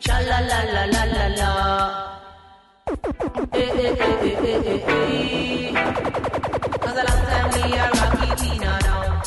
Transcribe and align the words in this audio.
Cha 0.00 0.20
la 0.20 0.38
la 0.40 0.62
la 0.74 0.84
la 0.94 1.04
la 1.16 1.26
la. 1.40 1.50
Eh 3.52 3.70
eh 3.84 3.96
eh 3.98 4.26
eh 4.30 4.62
eh 4.72 4.84
eh. 4.86 5.72
Cause 6.82 6.98
a 6.98 7.04
long 7.08 7.24
time 7.30 7.50
we 7.54 7.62
a 7.76 7.90
rocky 7.98 8.28
Tina 8.40 8.78
down. 8.86 9.22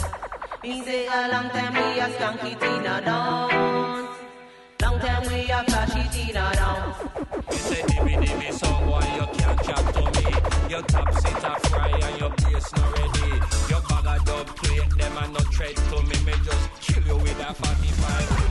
Me 0.64 0.82
say 0.86 1.08
a 1.08 1.28
long 1.34 1.50
time 1.50 1.74
we 1.74 2.00
a 2.00 2.08
skanky 2.16 2.54
Tina 2.62 3.02
down. 3.04 4.08
Long 4.82 5.00
time 5.00 5.24
we 5.28 5.40
a 5.52 5.64
flashy 5.68 6.04
Tina 6.14 6.52
down. 6.56 6.96
You 7.52 7.58
say 7.58 7.82
dimmy 7.90 8.16
dimmy 8.24 8.54
song 8.54 8.86
boy 8.86 9.04
you 9.18 9.28
can't 9.38 9.60
chat 9.66 9.94
to 9.94 10.02
me 10.16 10.26
Your 10.70 10.82
top 10.84 11.14
sit 11.16 11.44
a 11.44 11.54
fry 11.70 11.90
and 11.90 12.20
your 12.20 12.30
bass 12.30 12.72
not 12.76 12.98
ready 12.98 13.30
Your 13.70 13.82
bag 13.90 14.08
of 14.08 14.26
dub 14.26 14.48
plate 14.56 14.90
them 14.98 15.18
and 15.18 15.34
no 15.34 15.40
tread 15.52 15.76
to 15.76 15.98
me 16.04 16.16
Me 16.26 16.34
just 16.46 16.66
kill 16.82 17.04
you 17.08 17.18
with 17.18 17.40
a 17.40 17.54
45 17.54 18.51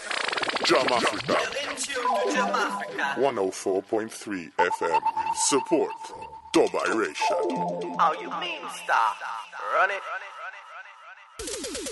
Jam 0.65 0.87
Africa. 0.91 1.37
104.3 3.17 4.51
FM. 4.57 5.01
Support. 5.35 5.91
Dub 6.53 6.69
Iration. 6.87 7.37
Oh, 7.39 8.15
you 8.21 8.29
mean 8.39 8.61
stop? 8.83 9.17
Run 9.73 9.91
it. 9.91 10.01
Mother 11.39 11.90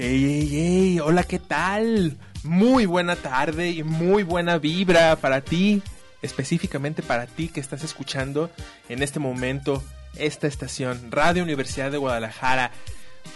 Ey, 0.00 0.24
ey, 0.24 0.56
ey, 0.56 1.00
hola, 1.00 1.24
¿qué 1.24 1.38
tal? 1.38 2.16
Muy 2.42 2.86
buena 2.86 3.16
tarde 3.16 3.68
y 3.68 3.82
muy 3.82 4.22
buena 4.22 4.56
vibra 4.56 5.14
para 5.16 5.42
ti, 5.42 5.82
específicamente 6.22 7.02
para 7.02 7.26
ti 7.26 7.48
que 7.48 7.60
estás 7.60 7.84
escuchando 7.84 8.50
en 8.88 9.02
este 9.02 9.20
momento 9.20 9.84
esta 10.16 10.46
estación, 10.46 11.12
Radio 11.12 11.42
Universidad 11.42 11.90
de 11.90 11.98
Guadalajara. 11.98 12.70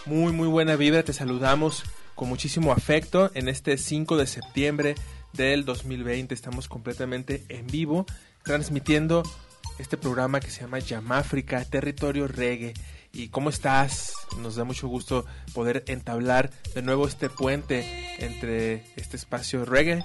Muy, 0.06 0.32
muy 0.32 0.48
buena 0.48 0.74
vibra, 0.76 1.02
te 1.02 1.12
saludamos 1.12 1.82
con 2.14 2.30
muchísimo 2.30 2.72
afecto 2.72 3.30
en 3.34 3.50
este 3.50 3.76
5 3.76 4.16
de 4.16 4.26
septiembre 4.26 4.94
del 5.34 5.66
2020. 5.66 6.34
Estamos 6.34 6.66
completamente 6.66 7.44
en 7.50 7.66
vivo, 7.66 8.06
transmitiendo 8.42 9.22
este 9.78 9.98
programa 9.98 10.40
que 10.40 10.50
se 10.50 10.62
llama 10.62 10.78
Yamáfrica, 10.78 11.62
Territorio 11.66 12.26
Reggae. 12.26 12.72
¿Y 13.14 13.28
cómo 13.28 13.48
estás? 13.48 14.12
Nos 14.38 14.56
da 14.56 14.64
mucho 14.64 14.88
gusto 14.88 15.24
poder 15.54 15.84
entablar 15.86 16.50
de 16.74 16.82
nuevo 16.82 17.06
este 17.06 17.30
puente 17.30 17.86
entre 18.18 18.84
este 18.96 19.16
espacio 19.16 19.64
reggae 19.64 20.04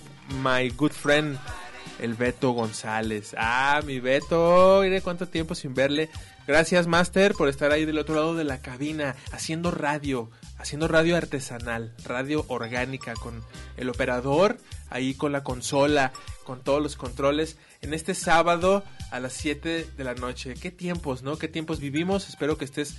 my 0.42 0.70
good 0.70 0.92
friend, 0.92 1.38
el 2.00 2.16
Beto 2.16 2.52
González. 2.52 3.36
Ah, 3.38 3.82
mi 3.86 4.00
Beto, 4.00 4.80
mire 4.82 5.02
cuánto 5.02 5.28
tiempo 5.28 5.54
sin 5.54 5.76
verle. 5.76 6.10
Gracias, 6.48 6.88
Master, 6.88 7.34
por 7.34 7.50
estar 7.50 7.72
ahí 7.72 7.86
del 7.86 8.00
otro 8.00 8.16
lado 8.16 8.36
de 8.36 8.44
la 8.44 8.60
cabina, 8.60 9.16
haciendo 9.32 9.70
radio, 9.70 10.32
haciendo 10.58 10.88
radio 10.88 11.18
artesanal, 11.18 11.94
radio 12.04 12.46
orgánica, 12.48 13.14
con 13.14 13.44
el 13.78 13.90
operador, 13.90 14.58
ahí 14.90 15.14
con 15.14 15.32
la 15.32 15.44
consola, 15.44 16.14
con 16.44 16.64
todos 16.64 16.82
los 16.82 16.96
controles, 16.96 17.58
en 17.82 17.94
este 17.94 18.14
sábado 18.14 18.84
a 19.12 19.20
las 19.20 19.34
7 19.34 19.88
de 19.98 20.04
la 20.04 20.16
noche. 20.16 20.54
Qué 20.56 20.72
tiempos, 20.72 21.24
¿no? 21.24 21.38
Qué 21.38 21.48
tiempos 21.48 21.80
vivimos. 21.80 22.30
Espero 22.30 22.58
que 22.58 22.66
estés 22.66 22.98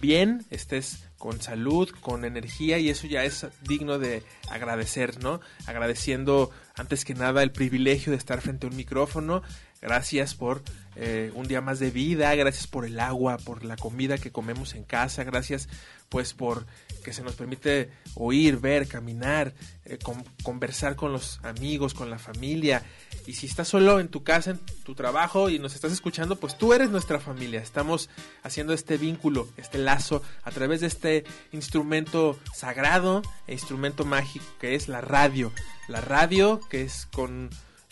bien, 0.00 0.44
estés 0.50 1.04
con 1.22 1.40
salud, 1.40 1.88
con 2.00 2.24
energía 2.24 2.80
y 2.80 2.88
eso 2.88 3.06
ya 3.06 3.22
es 3.22 3.46
digno 3.62 4.00
de 4.00 4.24
agradecer, 4.50 5.22
¿no? 5.22 5.40
Agradeciendo 5.66 6.50
antes 6.74 7.04
que 7.04 7.14
nada 7.14 7.44
el 7.44 7.52
privilegio 7.52 8.10
de 8.10 8.18
estar 8.18 8.40
frente 8.40 8.66
a 8.66 8.70
un 8.70 8.74
micrófono. 8.76 9.40
Gracias 9.80 10.34
por 10.34 10.62
eh, 10.96 11.30
un 11.34 11.46
día 11.46 11.60
más 11.60 11.78
de 11.80 11.90
vida, 11.90 12.34
gracias 12.34 12.66
por 12.66 12.84
el 12.86 12.98
agua, 13.00 13.36
por 13.38 13.64
la 13.64 13.76
comida 13.76 14.18
que 14.18 14.30
comemos 14.32 14.74
en 14.74 14.82
casa, 14.84 15.22
gracias 15.24 15.68
pues 16.08 16.34
por 16.34 16.66
que 17.04 17.12
se 17.12 17.22
nos 17.22 17.34
permite 17.34 17.90
oír, 18.14 18.58
ver, 18.58 18.86
caminar, 18.86 19.54
eh, 19.84 19.98
con- 20.00 20.24
conversar 20.44 20.94
con 20.94 21.10
los 21.12 21.40
amigos, 21.42 21.94
con 21.94 22.10
la 22.10 22.18
familia. 22.18 22.82
Y 23.26 23.32
si 23.32 23.46
estás 23.46 23.66
solo 23.68 23.98
en 23.98 24.08
tu 24.08 24.22
casa, 24.22 24.50
en 24.52 24.60
tu 24.84 24.94
trabajo 24.94 25.48
y 25.50 25.58
nos 25.58 25.74
estás 25.74 25.90
escuchando, 25.90 26.36
pues 26.36 26.56
tú 26.58 26.74
eres 26.74 26.90
nuestra 26.90 27.18
familia. 27.18 27.60
Estamos 27.60 28.08
haciendo 28.44 28.72
este 28.72 28.98
vínculo, 28.98 29.48
este 29.56 29.78
lazo, 29.78 30.22
a 30.44 30.50
través 30.52 30.80
de 30.82 30.86
este 30.88 31.11
instrumento 31.52 32.38
sagrado 32.54 33.22
e 33.46 33.52
instrumento 33.52 34.04
mágico 34.04 34.44
que 34.60 34.74
es 34.74 34.88
la 34.88 35.00
radio. 35.00 35.52
La 35.88 36.00
radio 36.00 36.60
que 36.70 36.82
es 36.82 37.06
con 37.12 37.50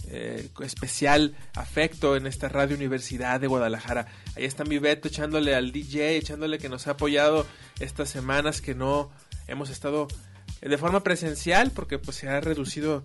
eh, 0.09 0.49
especial 0.61 1.37
afecto 1.55 2.17
en 2.17 2.27
esta 2.27 2.49
Radio 2.49 2.77
Universidad 2.77 3.41
de 3.41 3.47
Guadalajara. 3.47 4.07
Ahí 4.37 4.45
está 4.45 4.65
mi 4.65 4.79
Beto 4.79 5.09
echándole 5.09 5.55
al 5.55 5.73
DJ, 5.73 6.17
echándole 6.17 6.59
que 6.59 6.69
nos 6.69 6.87
ha 6.87 6.93
apoyado 6.93 7.47
estas 7.81 8.09
semanas 8.09 8.61
que 8.61 8.75
no 8.75 9.11
hemos 9.47 9.71
estado 9.71 10.09
eh, 10.63 10.69
de 10.69 10.79
forma 10.79 11.03
presencial 11.03 11.71
porque 11.71 11.99
pues 11.99 12.17
se 12.17 12.29
ha 12.29 12.41
reducido 12.41 13.05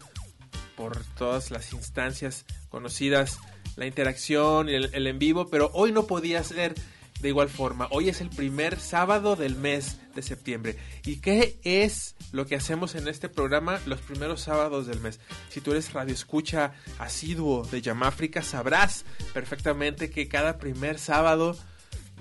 por 0.76 1.04
todas 1.18 1.52
las 1.52 1.74
instancias 1.74 2.46
conocidas 2.70 3.40
la 3.76 3.86
interacción 3.86 4.70
y 4.70 4.74
el, 4.74 4.90
el 4.94 5.08
en 5.08 5.20
vivo, 5.20 5.50
pero 5.50 5.70
hoy 5.74 5.92
no 5.92 6.08
podía 6.08 6.44
ser 6.44 6.76
de 7.26 7.30
igual 7.30 7.50
forma. 7.50 7.88
Hoy 7.90 8.08
es 8.08 8.22
el 8.22 8.30
primer 8.30 8.80
sábado 8.80 9.36
del 9.36 9.56
mes 9.56 9.98
de 10.14 10.22
septiembre. 10.22 10.78
¿Y 11.04 11.22
qué 11.22 11.58
es 11.64 12.14
lo 12.32 12.46
que 12.46 12.56
hacemos 12.56 12.94
en 12.94 13.08
este 13.08 13.30
programa 13.30 13.80
los 13.88 14.00
primeros 14.00 14.42
sábados 14.42 14.86
del 14.86 15.00
mes? 15.00 15.20
Si 15.50 15.60
tú 15.60 15.72
eres 15.72 15.92
radio 15.92 16.14
escucha 16.14 16.74
asiduo 17.00 17.64
de 17.64 17.82
Yamáfrica, 17.82 18.44
sabrás 18.44 19.06
perfectamente 19.34 20.12
que 20.12 20.28
cada 20.28 20.60
primer 20.60 21.00
sábado 21.00 21.58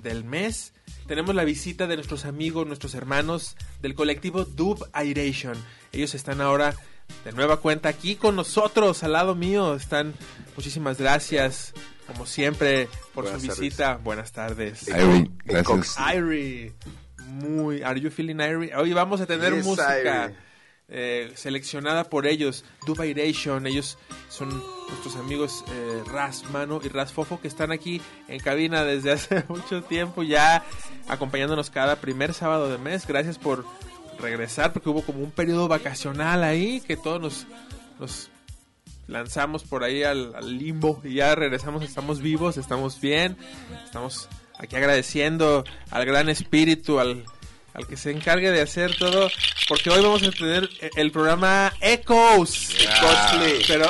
del 0.02 0.24
mes 0.24 0.72
tenemos 1.06 1.34
la 1.34 1.44
visita 1.44 1.86
de 1.86 1.96
nuestros 1.96 2.24
amigos, 2.24 2.66
nuestros 2.66 2.94
hermanos 2.94 3.58
del 3.82 3.94
colectivo 3.94 4.46
Dub 4.46 4.88
Airation. 4.94 5.58
Ellos 5.92 6.14
están 6.14 6.40
ahora 6.40 6.74
de 7.26 7.32
nueva 7.32 7.58
cuenta 7.58 7.90
aquí 7.90 8.16
con 8.16 8.36
nosotros, 8.36 9.02
al 9.02 9.12
lado 9.12 9.34
mío. 9.34 9.74
Están, 9.74 10.14
muchísimas 10.56 10.96
gracias, 10.96 11.74
como 12.06 12.26
siempre, 12.26 12.88
por 13.14 13.24
Buenas 13.24 13.42
su 13.42 13.48
tardes. 13.48 13.60
visita. 13.60 13.96
Buenas 14.02 14.32
tardes. 14.32 14.88
Irie, 14.88 15.30
gracias. 15.44 15.96
Irie. 16.14 16.72
Muy. 17.26 17.82
Are 17.82 18.00
you 18.00 18.10
feeling 18.10 18.36
Irie? 18.40 18.74
Hoy 18.76 18.92
vamos 18.92 19.20
a 19.20 19.26
tener 19.26 19.54
Yes, 19.54 19.64
música 19.64 20.32
eh, 20.88 21.32
seleccionada 21.34 22.04
por 22.04 22.26
ellos. 22.26 22.64
Dubairation. 22.86 23.66
Ellos 23.66 23.98
son 24.28 24.50
nuestros 24.88 25.16
amigos 25.16 25.64
eh, 25.72 26.02
Ras 26.12 26.44
Mano 26.50 26.80
y 26.84 26.88
Ras 26.88 27.12
Fofo 27.12 27.40
que 27.40 27.48
están 27.48 27.72
aquí 27.72 28.00
en 28.28 28.38
cabina 28.40 28.84
desde 28.84 29.12
hace 29.12 29.44
mucho 29.48 29.82
tiempo 29.82 30.22
ya 30.22 30.62
acompañándonos 31.08 31.70
cada 31.70 31.96
primer 31.96 32.34
sábado 32.34 32.68
de 32.70 32.78
mes. 32.78 33.06
Gracias 33.06 33.38
por 33.38 33.64
regresar 34.20 34.72
porque 34.72 34.90
hubo 34.90 35.02
como 35.02 35.20
un 35.20 35.30
periodo 35.32 35.66
vacacional 35.68 36.44
ahí 36.44 36.80
que 36.82 36.96
todos 36.96 37.20
nos, 37.20 37.46
nos 37.98 38.30
lanzamos 39.06 39.64
por 39.64 39.84
ahí 39.84 40.02
al, 40.02 40.34
al 40.34 40.58
limbo 40.58 41.00
y 41.04 41.14
ya 41.14 41.34
regresamos, 41.34 41.82
estamos 41.82 42.20
vivos, 42.20 42.56
estamos 42.56 43.00
bien, 43.00 43.36
estamos 43.84 44.28
aquí 44.58 44.76
agradeciendo 44.76 45.64
al 45.90 46.04
gran 46.06 46.28
espíritu, 46.28 47.00
al, 47.00 47.24
al 47.74 47.86
que 47.86 47.96
se 47.96 48.10
encargue 48.10 48.50
de 48.50 48.60
hacer 48.60 48.96
todo, 48.96 49.28
porque 49.68 49.90
hoy 49.90 50.02
vamos 50.02 50.22
a 50.22 50.30
tener 50.30 50.68
el 50.96 51.10
programa 51.10 51.72
Echoes, 51.80 52.74
Costly. 53.00 53.64
pero 53.66 53.86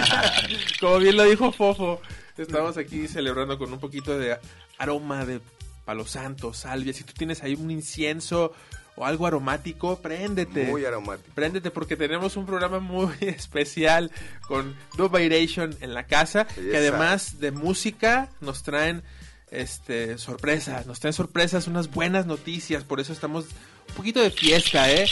como 0.80 0.98
bien 0.98 1.16
lo 1.16 1.24
dijo 1.24 1.50
Fofo, 1.52 2.00
estamos 2.36 2.76
aquí 2.76 3.08
celebrando 3.08 3.58
con 3.58 3.72
un 3.72 3.80
poquito 3.80 4.16
de 4.18 4.38
aroma 4.78 5.24
de 5.24 5.40
palo 5.84 6.06
santo, 6.06 6.52
salvia, 6.52 6.92
si 6.92 7.02
tú 7.02 7.14
tienes 7.14 7.42
ahí 7.42 7.54
un 7.54 7.70
incienso 7.70 8.52
o 8.98 9.06
algo 9.06 9.26
aromático, 9.26 10.00
préndete. 10.00 10.64
Muy 10.64 10.84
aromático. 10.84 11.30
Préndete 11.34 11.70
porque 11.70 11.96
tenemos 11.96 12.36
un 12.36 12.46
programa 12.46 12.80
muy 12.80 13.14
especial 13.20 14.10
con 14.46 14.74
Dubairation 14.96 15.76
en 15.80 15.94
la 15.94 16.06
casa, 16.06 16.46
que 16.46 16.76
además 16.76 17.38
de 17.38 17.52
música 17.52 18.28
nos 18.40 18.62
traen 18.62 19.02
este 19.50 20.18
sorpresas, 20.18 20.86
nos 20.86 21.00
traen 21.00 21.14
sorpresas, 21.14 21.68
unas 21.68 21.90
buenas 21.90 22.26
noticias, 22.26 22.84
por 22.84 23.00
eso 23.00 23.12
estamos 23.12 23.46
un 23.88 23.94
poquito 23.94 24.20
de 24.20 24.30
fiesta, 24.30 24.90
¿eh? 24.90 25.06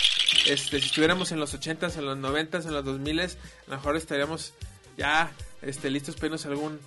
Este, 0.47 0.81
si 0.81 0.87
estuviéramos 0.87 1.33
en 1.33 1.41
los 1.41 1.55
80s, 1.59 1.97
en 1.97 2.05
los 2.05 2.19
90s, 2.19 2.67
en 2.67 2.75
los 2.75 2.85
2000s, 2.85 3.37
a 3.67 3.71
lo 3.71 3.77
mejor 3.77 3.97
estaríamos 3.97 4.53
ya 4.99 5.31
este 5.63 5.91
listos 5.91 6.17
para 6.17 6.27
irnos 6.27 6.45
a 6.45 6.49
algún 6.49 6.81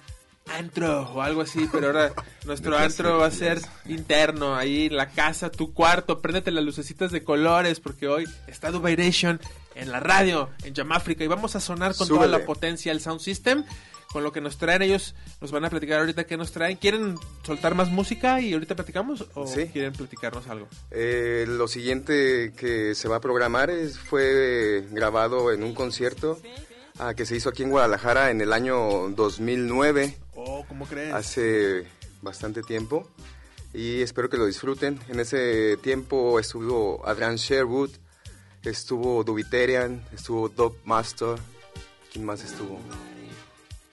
antro 0.57 1.01
o 1.13 1.21
algo 1.21 1.41
así, 1.41 1.67
pero 1.71 1.87
ahora 1.87 2.13
nuestro 2.45 2.77
antro 2.77 3.17
va 3.17 3.27
a 3.27 3.31
ser 3.31 3.59
interno, 3.85 4.55
ahí 4.55 4.87
en 4.87 4.95
la 4.97 5.09
casa, 5.09 5.51
tu 5.51 5.73
cuarto, 5.73 6.21
préndete 6.21 6.51
las 6.51 6.63
lucecitas 6.63 7.11
de 7.11 7.23
colores, 7.23 7.79
porque 7.79 8.07
hoy 8.07 8.25
está 8.47 8.71
Dubairation 8.71 9.39
en 9.75 9.91
la 9.91 9.99
radio, 9.99 10.49
en 10.63 10.73
Yamáfrica, 10.73 11.23
y 11.23 11.27
vamos 11.27 11.55
a 11.55 11.59
sonar 11.59 11.95
con 11.95 12.07
toda 12.07 12.21
Súbele. 12.25 12.39
la 12.39 12.45
potencia 12.45 12.91
el 12.91 12.99
sound 13.01 13.21
system, 13.21 13.63
con 14.11 14.23
lo 14.23 14.31
que 14.31 14.41
nos 14.41 14.57
traen. 14.57 14.81
Ellos 14.81 15.13
nos 15.39 15.51
van 15.51 15.65
a 15.65 15.69
platicar 15.69 15.99
ahorita 15.99 16.23
qué 16.25 16.35
nos 16.35 16.51
traen. 16.51 16.77
¿Quieren 16.77 17.15
soltar 17.45 17.75
más 17.75 17.89
música 17.89 18.41
y 18.41 18.53
ahorita 18.53 18.75
platicamos 18.75 19.25
o 19.35 19.45
Sí. 19.45 19.67
quieren 19.67 19.93
platicarnos 19.93 20.47
algo? 20.47 20.67
Eh, 20.89 21.45
lo 21.47 21.67
siguiente 21.67 22.51
que 22.57 22.95
se 22.95 23.07
va 23.07 23.17
a 23.17 23.21
programar 23.21 23.69
es, 23.69 23.99
fue 23.99 24.83
grabado 24.89 25.51
en 25.53 25.63
un 25.63 25.75
concierto 25.75 26.39
ah, 26.99 27.13
que 27.15 27.25
se 27.25 27.35
hizo 27.35 27.49
aquí 27.49 27.63
en 27.63 27.71
Guadalajara 27.71 28.29
en 28.31 28.41
el 28.41 28.53
año 28.53 29.09
2009, 29.09 30.17
Oh, 30.35 30.65
¿cómo 30.67 30.85
crees? 30.85 31.13
hace 31.13 31.85
bastante 32.21 32.61
tiempo. 32.63 33.09
Y 33.73 34.01
espero 34.01 34.29
que 34.29 34.37
lo 34.37 34.45
disfruten. 34.45 34.99
En 35.09 35.19
ese 35.19 35.77
tiempo 35.77 36.39
estuvo 36.39 37.05
Adrian 37.07 37.35
Sherwood, 37.35 37.91
estuvo 38.63 39.23
Dubiterian, 39.23 40.03
estuvo 40.13 40.49
Dope 40.49 40.79
Master. 40.85 41.35
¿Quién 42.11 42.25
más 42.25 42.43
estuvo? 42.43 42.79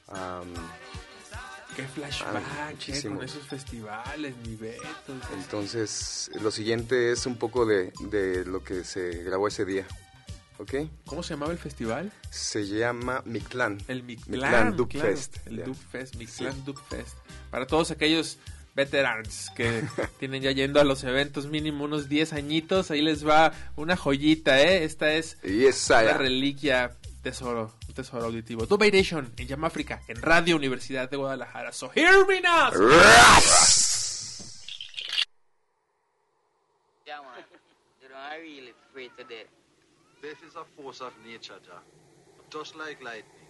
Am, 0.09 0.47
Qué 1.75 1.83
flashback, 1.83 2.43
Ah, 2.59 2.73
eh, 2.89 3.03
con 3.03 3.23
esos 3.23 3.47
festivales, 3.47 4.35
mi 4.47 4.57
Beto. 4.57 4.83
entonces, 5.35 6.31
lo 6.41 6.51
siguiente 6.51 7.13
es 7.13 7.27
un 7.27 7.37
poco 7.37 7.67
de, 7.67 7.93
de 8.09 8.47
lo 8.47 8.65
que 8.65 8.83
se 8.83 9.11
grabó 9.25 9.47
ese 9.49 9.67
día. 9.67 9.87
¿Ok? 10.59 10.75
¿Cómo 11.07 11.23
se 11.23 11.35
llamaba 11.35 11.53
el 11.53 11.59
festival? 11.59 12.11
Se 12.31 12.67
llama 12.67 13.23
Mictlán. 13.27 13.79
El 13.89 14.03
Mictlán, 14.03 14.31
Mictlán 14.41 14.77
Dub 14.77 14.89
claro, 14.89 15.09
Fest. 15.09 15.37
El. 15.47 15.65
Dub 15.65 15.77
Fest, 15.77 16.17
Mictlán 16.17 16.55
Sí. 16.55 16.63
Dub 16.65 16.81
Fest. 16.89 17.17
Para 17.51 17.67
todos 17.67 17.91
aquellos 17.91 18.39
veterans 18.75 19.51
que 19.55 19.85
tienen 20.19 20.43
ya 20.43 20.51
yendo 20.53 20.81
a 20.81 20.85
los 20.85 21.05
eventos 21.05 21.47
mínimo 21.47 21.85
unos 21.85 22.09
10 22.09 22.33
añitos, 22.33 22.91
ahí 22.91 23.03
les 23.03 23.27
va 23.27 23.53
una 23.77 23.97
joyita, 23.97 24.61
¿eh? 24.61 24.85
Esta 24.85 25.13
es 25.13 25.37
Y 25.45 25.67
esa 25.67 26.01
una 26.03 26.13
ya. 26.13 26.17
reliquia, 26.19 26.97
tesoro, 27.23 27.75
un 27.89 27.95
tesoro 27.95 28.25
auditivo. 28.25 28.65
Dubairation 28.67 29.33
en 29.37 29.47
Llama 29.49 29.67
África, 29.67 30.03
en 30.09 30.21
Radio 30.23 30.57
Universidad 30.57 31.11
de 31.11 31.17
Guadalajara. 31.19 31.73
So 31.73 31.91
hear 31.95 32.27
me 32.27 32.41
now. 32.41 32.71
Yeah, 37.07 37.21
man. 37.23 37.45
You 38.03 38.09
know, 38.09 38.17
I 38.17 38.39
really 38.41 38.73
to. 39.29 39.66
Death 40.23 40.43
is 40.45 40.57
a 40.57 40.65
force 40.65 41.01
of 41.01 41.15
nature, 41.25 41.61
Jah. 41.65 41.83
Just 42.51 42.77
like 42.77 43.03
lightning. 43.03 43.49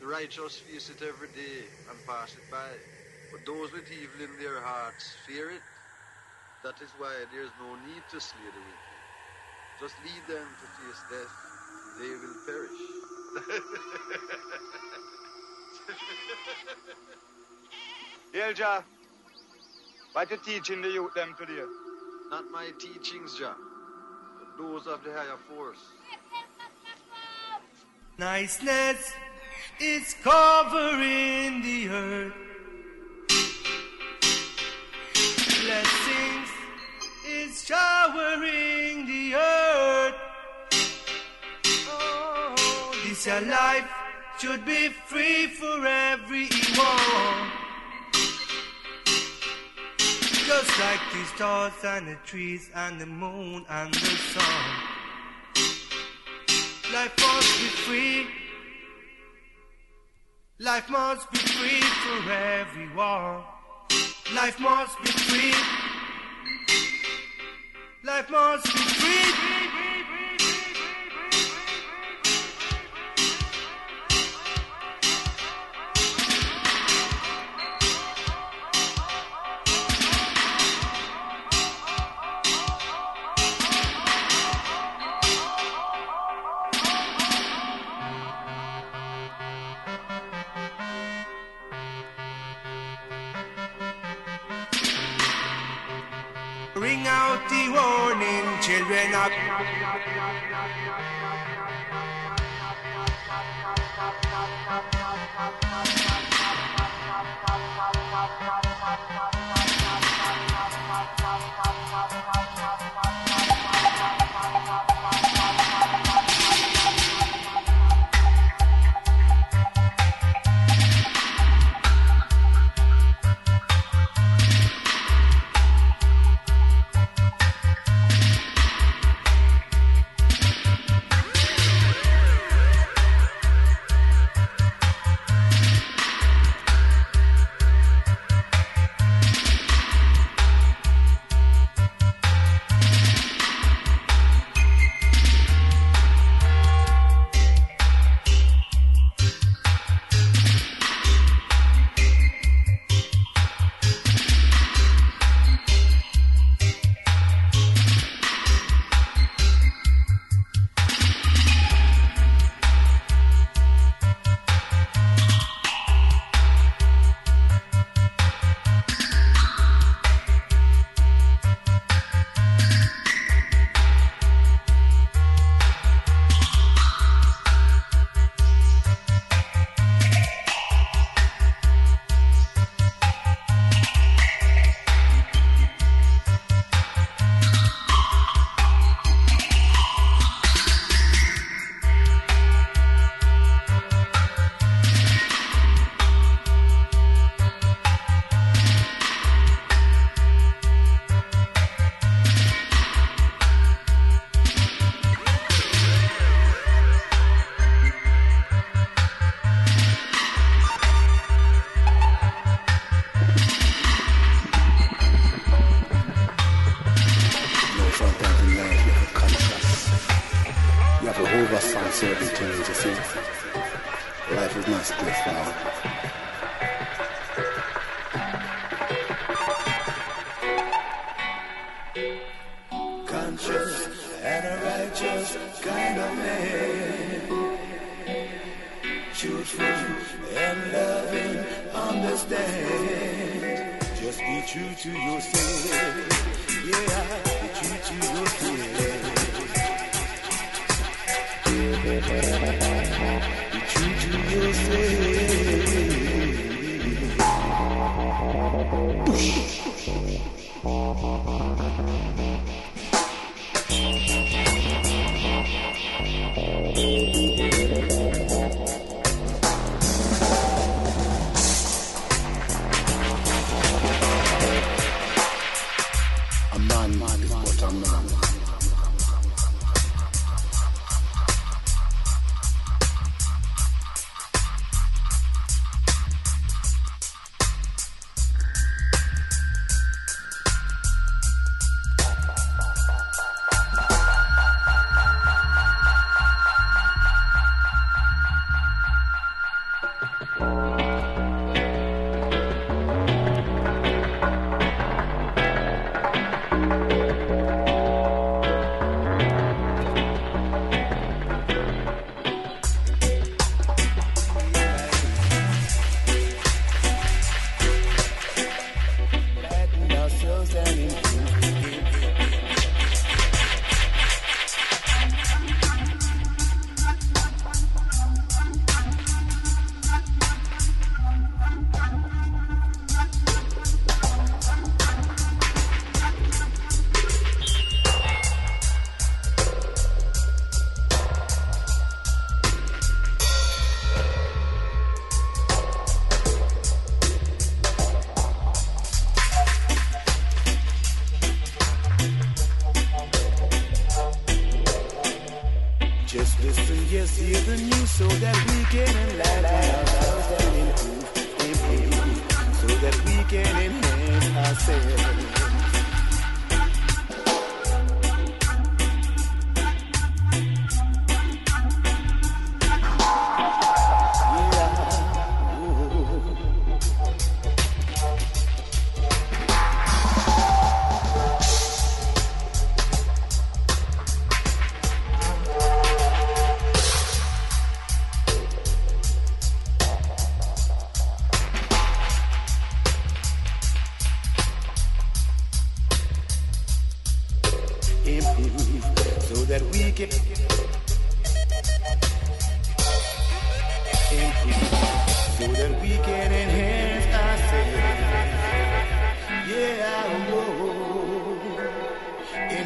The 0.00 0.06
righteous 0.06 0.58
face 0.58 0.90
it 0.90 1.02
every 1.02 1.28
day 1.28 1.70
and 1.90 2.04
pass 2.06 2.36
it 2.36 2.44
by. 2.50 2.72
But 3.32 3.46
those 3.46 3.72
with 3.72 3.90
evil 3.90 4.20
in 4.22 4.36
their 4.38 4.60
hearts 4.62 5.16
fear 5.26 5.50
it. 5.50 5.62
That 6.64 6.80
is 6.82 6.92
why 6.96 7.26
there 7.30 7.42
is 7.42 7.52
no 7.58 7.76
need 7.76 8.04
to 8.10 8.20
slay 8.20 8.50
the 8.52 8.62
wicked. 8.62 9.02
Just 9.80 10.00
lead 10.04 10.26
them 10.28 10.56
to 10.60 10.66
face 10.68 11.04
death. 11.10 11.34
They 11.98 12.10
will 12.10 12.36
perish. 12.46 12.80
Hail 18.32 18.52
Jah, 18.54 18.84
what 20.12 20.30
you 20.30 20.38
teaching 20.38 20.82
the 20.82 20.90
youth 20.90 21.14
them 21.14 21.34
today? 21.38 21.64
Not 22.30 22.46
my 22.52 22.72
teachings, 22.78 23.34
Jah, 23.36 23.56
those 24.58 24.88
of 24.88 25.04
the 25.04 25.12
higher 25.12 25.38
force. 25.48 25.78
Niceness 28.18 29.12
is 29.80 30.16
covering 30.24 31.62
the 31.62 31.88
earth. 31.88 32.32
Blessings 35.62 36.50
is 37.24 37.64
showering 37.64 39.06
the 39.06 39.34
earth. 39.36 40.14
Oh, 41.90 42.92
this 43.06 43.26
your 43.26 43.40
life 43.42 43.88
should 44.40 44.64
be 44.64 44.88
free 44.88 45.46
for 45.46 45.86
everyone. 45.86 47.57
Just 50.48 50.80
like 50.80 51.00
the 51.12 51.24
stars 51.36 51.84
and 51.84 52.08
the 52.08 52.16
trees 52.24 52.70
and 52.74 52.98
the 52.98 53.04
moon 53.04 53.66
and 53.68 53.92
the 53.92 54.16
sun. 54.32 54.64
Life 56.90 57.12
must 57.20 57.58
be 57.58 57.68
free. 57.84 58.26
Life 60.58 60.88
must 60.88 61.30
be 61.32 61.38
free 61.38 61.82
for 61.82 62.32
everyone. 62.32 63.42
Life 64.34 64.58
must 64.58 64.98
be 65.02 65.10
free. 65.10 65.54
Life 68.02 68.30
must 68.30 68.64
be 68.64 68.80
free. 69.02 69.97
Up. 99.14 99.32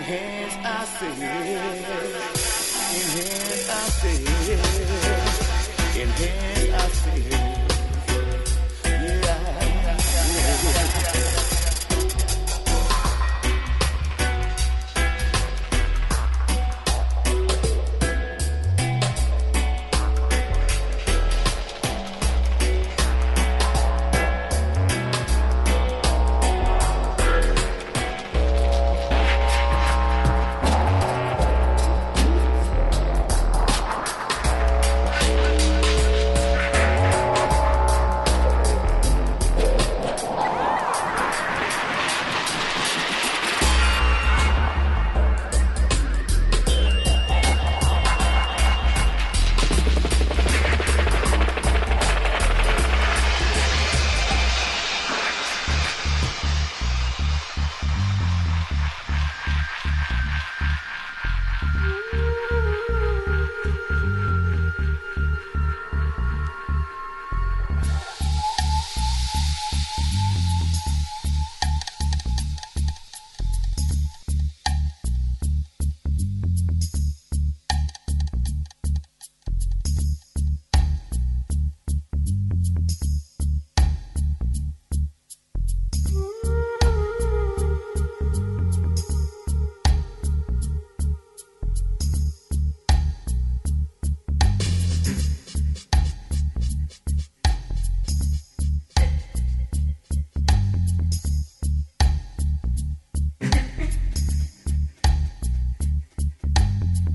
hands 0.03 0.55
I 0.65 0.85
said, 0.85 1.13
in 1.13 1.21
hands 3.17 3.69
I 3.69 3.89
said, 3.89 4.21
in 6.01 6.09
hands 6.09 6.73
I 6.75 6.89
said. 6.89 7.52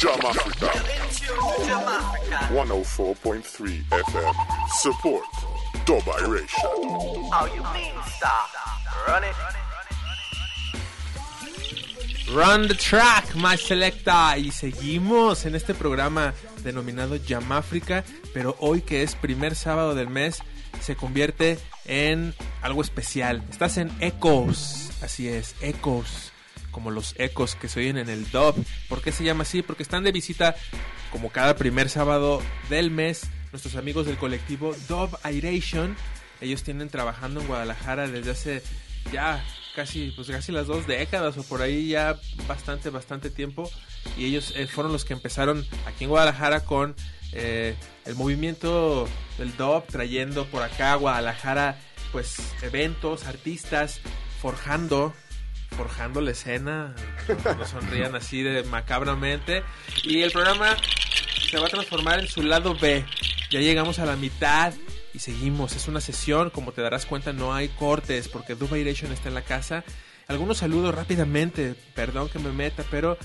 Jam 0.00 0.18
Africa. 0.24 0.72
104.3 2.48 3.84
FM. 3.90 4.34
Support 4.80 5.26
Dub 5.84 6.02
Iration. 6.22 6.64
Oh, 6.64 7.46
you 7.54 7.62
mean 7.74 7.92
stop. 8.06 8.48
Run 9.06 9.24
it. 9.24 9.36
Run 12.32 12.68
the 12.68 12.74
track, 12.74 13.34
my 13.36 13.58
selecta. 13.58 14.38
Y 14.38 14.52
seguimos 14.52 15.44
en 15.44 15.54
este 15.54 15.74
programa 15.74 16.32
denominado 16.64 17.18
Jam 17.22 17.52
África, 17.52 18.02
pero 18.32 18.56
hoy 18.58 18.80
que 18.80 19.02
es 19.02 19.14
primer 19.16 19.54
sábado 19.54 19.94
del 19.94 20.08
mes, 20.08 20.38
se 20.80 20.96
convierte 20.96 21.58
en 21.84 22.34
algo 22.62 22.80
especial. 22.80 23.42
Estás 23.50 23.76
en 23.76 23.90
Echoes, 24.00 24.92
así 25.02 25.28
es, 25.28 25.56
Echoes, 25.60 26.32
como 26.70 26.90
los 26.90 27.14
ecos 27.18 27.54
que 27.54 27.68
se 27.68 27.80
oyen 27.80 27.98
en 27.98 28.08
el 28.08 28.30
dub. 28.30 28.54
¿Por 28.88 29.02
qué 29.02 29.12
se 29.12 29.24
llama 29.24 29.42
así? 29.42 29.62
Porque 29.62 29.82
están 29.82 30.04
de 30.04 30.12
visita, 30.12 30.54
como 31.10 31.30
cada 31.30 31.56
primer 31.56 31.88
sábado 31.88 32.42
del 32.68 32.90
mes, 32.90 33.28
nuestros 33.52 33.76
amigos 33.76 34.06
del 34.06 34.16
colectivo 34.16 34.74
Dub 34.88 35.18
Iration. 35.30 35.96
Ellos 36.40 36.62
tienen 36.62 36.88
trabajando 36.88 37.40
en 37.40 37.46
Guadalajara 37.46 38.08
desde 38.08 38.30
hace 38.30 38.62
ya 39.12 39.42
casi 39.74 40.12
pues 40.14 40.28
casi 40.28 40.52
las 40.52 40.66
dos 40.66 40.86
décadas 40.86 41.36
o 41.38 41.42
por 41.42 41.62
ahí 41.62 41.88
ya 41.88 42.18
bastante 42.46 42.90
bastante 42.90 43.30
tiempo 43.30 43.70
y 44.16 44.26
ellos 44.26 44.52
eh, 44.56 44.66
fueron 44.66 44.92
los 44.92 45.04
que 45.04 45.12
empezaron 45.12 45.64
aquí 45.86 46.04
en 46.04 46.10
Guadalajara 46.10 46.64
con 46.64 46.94
eh, 47.32 47.74
el 48.04 48.14
movimiento 48.14 49.08
del 49.38 49.56
dub 49.56 49.84
trayendo 49.86 50.46
por 50.46 50.62
acá 50.62 50.92
a 50.92 50.96
Guadalajara 50.96 51.78
pues 52.12 52.40
eventos 52.62 53.26
artistas 53.26 54.00
forjando 54.40 55.14
forjando 55.76 56.20
la 56.20 56.32
escena 56.32 56.94
no 57.44 57.66
sonrían 57.66 58.14
así 58.14 58.42
de 58.42 58.64
macabramente 58.64 59.62
y 60.02 60.22
el 60.22 60.30
programa 60.32 60.76
se 61.50 61.58
va 61.58 61.66
a 61.66 61.70
transformar 61.70 62.20
en 62.20 62.28
su 62.28 62.42
lado 62.42 62.74
B 62.74 63.04
ya 63.50 63.58
llegamos 63.58 63.98
a 63.98 64.06
la 64.06 64.14
mitad 64.14 64.72
y 65.12 65.18
seguimos. 65.18 65.74
Es 65.74 65.88
una 65.88 66.00
sesión, 66.00 66.50
como 66.50 66.70
te 66.70 66.82
darás 66.82 67.04
cuenta, 67.04 67.32
no 67.32 67.52
hay 67.52 67.68
cortes 67.68 68.28
porque 68.28 68.54
Dubairation 68.54 69.10
está 69.10 69.28
en 69.28 69.34
la 69.34 69.42
casa. 69.42 69.82
Algunos 70.28 70.58
saludos 70.58 70.94
rápidamente, 70.94 71.74
perdón 71.94 72.28
que 72.28 72.38
me 72.38 72.52
meta, 72.52 72.84
pero 72.92 73.18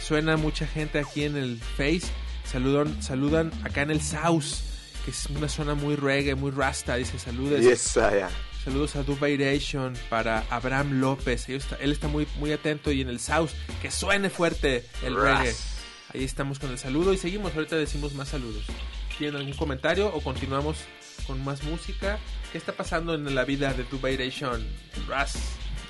suena 0.00 0.36
mucha 0.36 0.68
gente 0.68 1.00
aquí 1.00 1.24
en 1.24 1.36
el 1.36 1.58
Face. 1.58 2.12
Saludan, 2.44 3.02
saludan 3.02 3.50
acá 3.64 3.82
en 3.82 3.90
el 3.90 4.00
South, 4.00 4.44
que 5.04 5.10
es 5.10 5.26
una 5.26 5.48
zona 5.48 5.74
muy 5.74 5.96
reggae, 5.96 6.36
muy 6.36 6.52
rasta. 6.52 6.94
Dice 6.94 7.18
saludos. 7.18 7.60
Yes, 7.60 7.96
I. 7.96 8.51
Saludos 8.64 8.94
a 8.94 9.02
Dubairation 9.02 9.94
para 10.08 10.44
Abraham 10.48 11.00
López. 11.00 11.48
Él 11.48 11.56
está, 11.56 11.76
él 11.76 11.90
está 11.90 12.06
muy, 12.06 12.28
muy 12.38 12.52
atento 12.52 12.92
y 12.92 13.00
en 13.00 13.08
el 13.08 13.18
South, 13.18 13.50
que 13.80 13.90
suene 13.90 14.30
fuerte 14.30 14.84
el 15.04 15.16
Ras. 15.16 15.40
reggae. 15.40 15.54
Ahí 16.14 16.24
estamos 16.24 16.60
con 16.60 16.70
el 16.70 16.78
saludo 16.78 17.12
y 17.12 17.16
seguimos. 17.16 17.54
Ahorita 17.56 17.74
decimos 17.74 18.14
más 18.14 18.28
saludos. 18.28 18.64
¿Tienen 19.18 19.36
algún 19.36 19.54
comentario 19.54 20.14
o 20.14 20.20
continuamos 20.20 20.76
con 21.26 21.42
más 21.42 21.64
música? 21.64 22.20
¿Qué 22.52 22.58
está 22.58 22.72
pasando 22.72 23.14
en 23.14 23.34
la 23.34 23.44
vida 23.44 23.74
de 23.74 23.82
Dubairation? 23.84 24.64
Ras. 25.08 25.38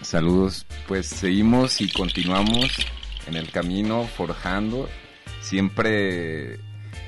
Saludos, 0.01 0.65
pues 0.89 1.07
seguimos 1.07 1.81
y 1.81 1.91
continuamos 1.91 2.71
en 3.27 3.37
el 3.37 3.51
camino 3.51 4.09
forjando, 4.17 4.89
siempre 5.43 6.59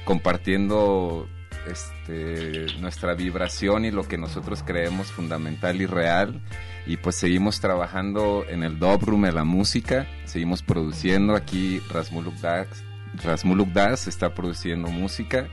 compartiendo 0.05 1.29
este, 1.71 2.67
nuestra 2.81 3.15
vibración 3.15 3.85
y 3.85 3.91
lo 3.91 4.05
que 4.05 4.19
nosotros 4.19 4.63
creemos 4.65 5.09
fundamental 5.09 5.81
y 5.81 5.87
real. 5.87 6.41
Y 6.87 6.99
pues 6.99 7.17
seguimos 7.17 7.61
trabajando 7.61 8.45
en 8.49 8.63
el 8.63 8.79
room 8.79 9.23
de 9.23 9.33
la 9.33 9.45
música, 9.45 10.07
seguimos 10.25 10.63
produciendo 10.63 11.35
aquí 11.35 11.81
Rasmuluk 11.91 12.35
Das, 12.37 12.69
Rasmuluk 13.23 13.69
Das 13.71 14.07
está 14.07 14.35
produciendo 14.35 14.89
música. 14.89 15.49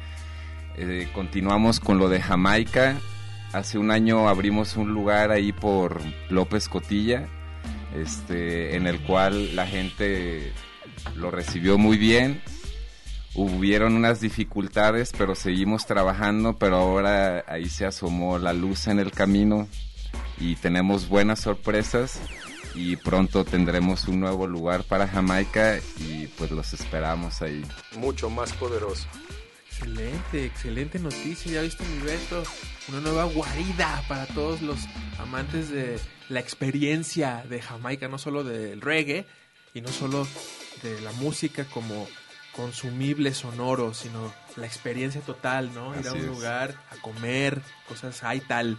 Eh, 0.77 1.09
continuamos 1.13 1.79
con 1.79 1.97
lo 1.97 2.09
de 2.09 2.21
Jamaica 2.21 2.97
hace 3.53 3.77
un 3.77 3.91
año 3.91 4.29
abrimos 4.29 4.77
un 4.77 4.93
lugar 4.93 5.31
ahí 5.31 5.51
por 5.51 6.01
López 6.29 6.67
Cotilla, 6.69 7.27
este, 7.95 8.75
en 8.75 8.87
el 8.87 9.01
cual 9.01 9.55
la 9.55 9.67
gente 9.67 10.53
lo 11.15 11.31
recibió 11.31 11.77
muy 11.77 11.97
bien. 11.97 12.41
Hubieron 13.33 13.95
unas 13.95 14.19
dificultades, 14.19 15.13
pero 15.17 15.35
seguimos 15.35 15.85
trabajando, 15.85 16.57
pero 16.57 16.75
ahora 16.77 17.45
ahí 17.47 17.69
se 17.69 17.85
asomó 17.85 18.37
la 18.37 18.51
luz 18.51 18.87
en 18.87 18.99
el 18.99 19.11
camino 19.11 19.67
y 20.37 20.55
tenemos 20.55 21.07
buenas 21.07 21.39
sorpresas 21.39 22.19
y 22.75 22.95
pronto 22.97 23.45
tendremos 23.45 24.07
un 24.07 24.19
nuevo 24.19 24.47
lugar 24.47 24.83
para 24.83 25.07
Jamaica 25.07 25.79
y 25.97 26.27
pues 26.27 26.51
los 26.51 26.73
esperamos 26.73 27.41
ahí. 27.41 27.63
Mucho 27.95 28.29
más 28.29 28.51
poderoso. 28.53 29.07
Excelente, 29.67 30.45
excelente 30.45 30.99
noticia. 30.99 31.53
Ya 31.53 31.61
viste 31.61 31.83
mi 31.85 32.03
Beto, 32.03 32.43
una 32.89 32.99
nueva 32.99 33.23
guarida 33.25 34.03
para 34.07 34.27
todos 34.27 34.61
los 34.61 34.79
amantes 35.17 35.69
de 35.69 35.99
la 36.29 36.39
experiencia 36.39 37.43
de 37.49 37.61
Jamaica, 37.61 38.07
no 38.07 38.17
solo 38.17 38.43
del 38.43 38.81
reggae 38.81 39.25
y 39.73 39.81
no 39.81 39.89
solo 39.89 40.27
de 40.83 40.99
la 41.01 41.11
música 41.13 41.65
como 41.65 42.07
consumible 42.55 43.33
sonoro, 43.33 43.93
sino 43.93 44.33
la 44.57 44.65
experiencia 44.65 45.21
total, 45.21 45.73
¿no? 45.73 45.97
Ir 45.99 46.07
a 46.07 46.11
un 46.13 46.19
es. 46.19 46.25
lugar 46.25 46.75
a 46.91 47.01
comer 47.01 47.61
cosas 47.87 48.23
hay 48.23 48.39
tal, 48.41 48.77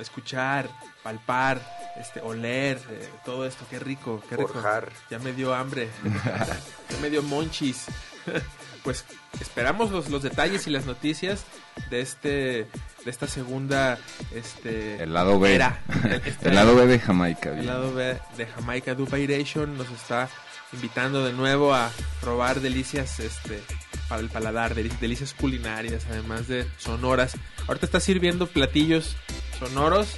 escuchar, 0.00 0.68
palpar, 1.02 1.60
este, 1.98 2.20
oler, 2.20 2.78
eh, 2.90 3.08
todo 3.24 3.46
esto, 3.46 3.64
qué 3.70 3.78
rico, 3.78 4.22
qué 4.28 4.36
rico. 4.36 4.52
Forjar. 4.52 4.90
Ya 5.10 5.18
me 5.18 5.32
dio 5.32 5.54
hambre, 5.54 5.88
ya 6.90 6.96
me 7.00 7.10
dio 7.10 7.22
monchis. 7.22 7.86
pues 8.84 9.04
esperamos 9.40 9.90
los, 9.90 10.08
los 10.10 10.22
detalles 10.22 10.66
y 10.66 10.70
las 10.70 10.86
noticias 10.86 11.44
de 11.90 12.00
este 12.00 12.66
de 13.04 13.10
esta 13.10 13.26
segunda 13.26 13.98
este 14.34 15.02
El 15.02 15.14
lado 15.14 15.38
B. 15.40 15.54
era. 15.54 15.80
Este- 16.24 16.48
El 16.50 16.54
lado 16.54 16.74
B 16.76 16.86
de 16.86 16.98
Jamaica. 16.98 17.48
el 17.50 17.54
bien. 17.56 17.66
lado 17.66 17.94
B 17.94 18.18
de 18.36 18.46
Jamaica 18.46 18.94
Dubairation 18.94 19.76
nos 19.78 19.90
está 19.90 20.28
invitando 20.72 21.24
de 21.24 21.32
nuevo 21.32 21.74
a 21.74 21.90
probar 22.20 22.60
delicias 22.60 23.18
este 23.20 23.62
para 24.08 24.20
el 24.22 24.28
paladar, 24.28 24.74
deli- 24.74 24.96
delicias 25.00 25.34
culinarias, 25.34 26.04
además 26.10 26.48
de 26.48 26.66
sonoras. 26.78 27.32
Ahorita 27.68 27.86
está 27.86 28.00
sirviendo 28.00 28.46
platillos 28.48 29.16
sonoros. 29.58 30.16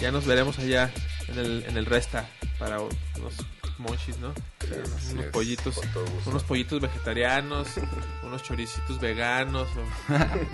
Ya 0.00 0.10
nos 0.12 0.24
veremos 0.26 0.58
allá 0.58 0.90
en 1.28 1.38
el, 1.38 1.64
en 1.68 1.76
el 1.76 1.86
resta 1.86 2.28
para 2.58 2.80
unos 2.80 3.34
monchis, 3.78 4.18
¿no? 4.18 4.32
unos 5.12 5.26
pollitos, 5.32 5.80
unos 6.26 6.42
pollitos 6.44 6.80
vegetarianos, 6.80 7.68
unos 8.22 8.42
choricitos 8.42 9.00
veganos. 9.00 9.68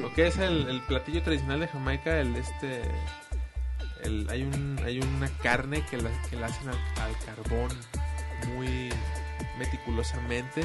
O, 0.02 0.06
¿o 0.06 0.12
qué 0.14 0.26
es 0.28 0.38
el, 0.38 0.68
el 0.68 0.80
platillo 0.82 1.22
tradicional 1.22 1.60
de 1.60 1.68
Jamaica? 1.68 2.18
El 2.18 2.34
este 2.36 2.82
el- 4.02 4.26
hay 4.30 4.42
un 4.42 4.80
hay 4.84 4.98
una 5.00 5.28
carne 5.42 5.84
que 5.90 5.98
la, 5.98 6.10
que 6.30 6.36
la 6.36 6.46
hacen 6.46 6.68
al, 6.68 6.78
al 7.02 7.16
carbón 7.26 7.70
muy 8.54 8.88
meticulosamente 9.60 10.62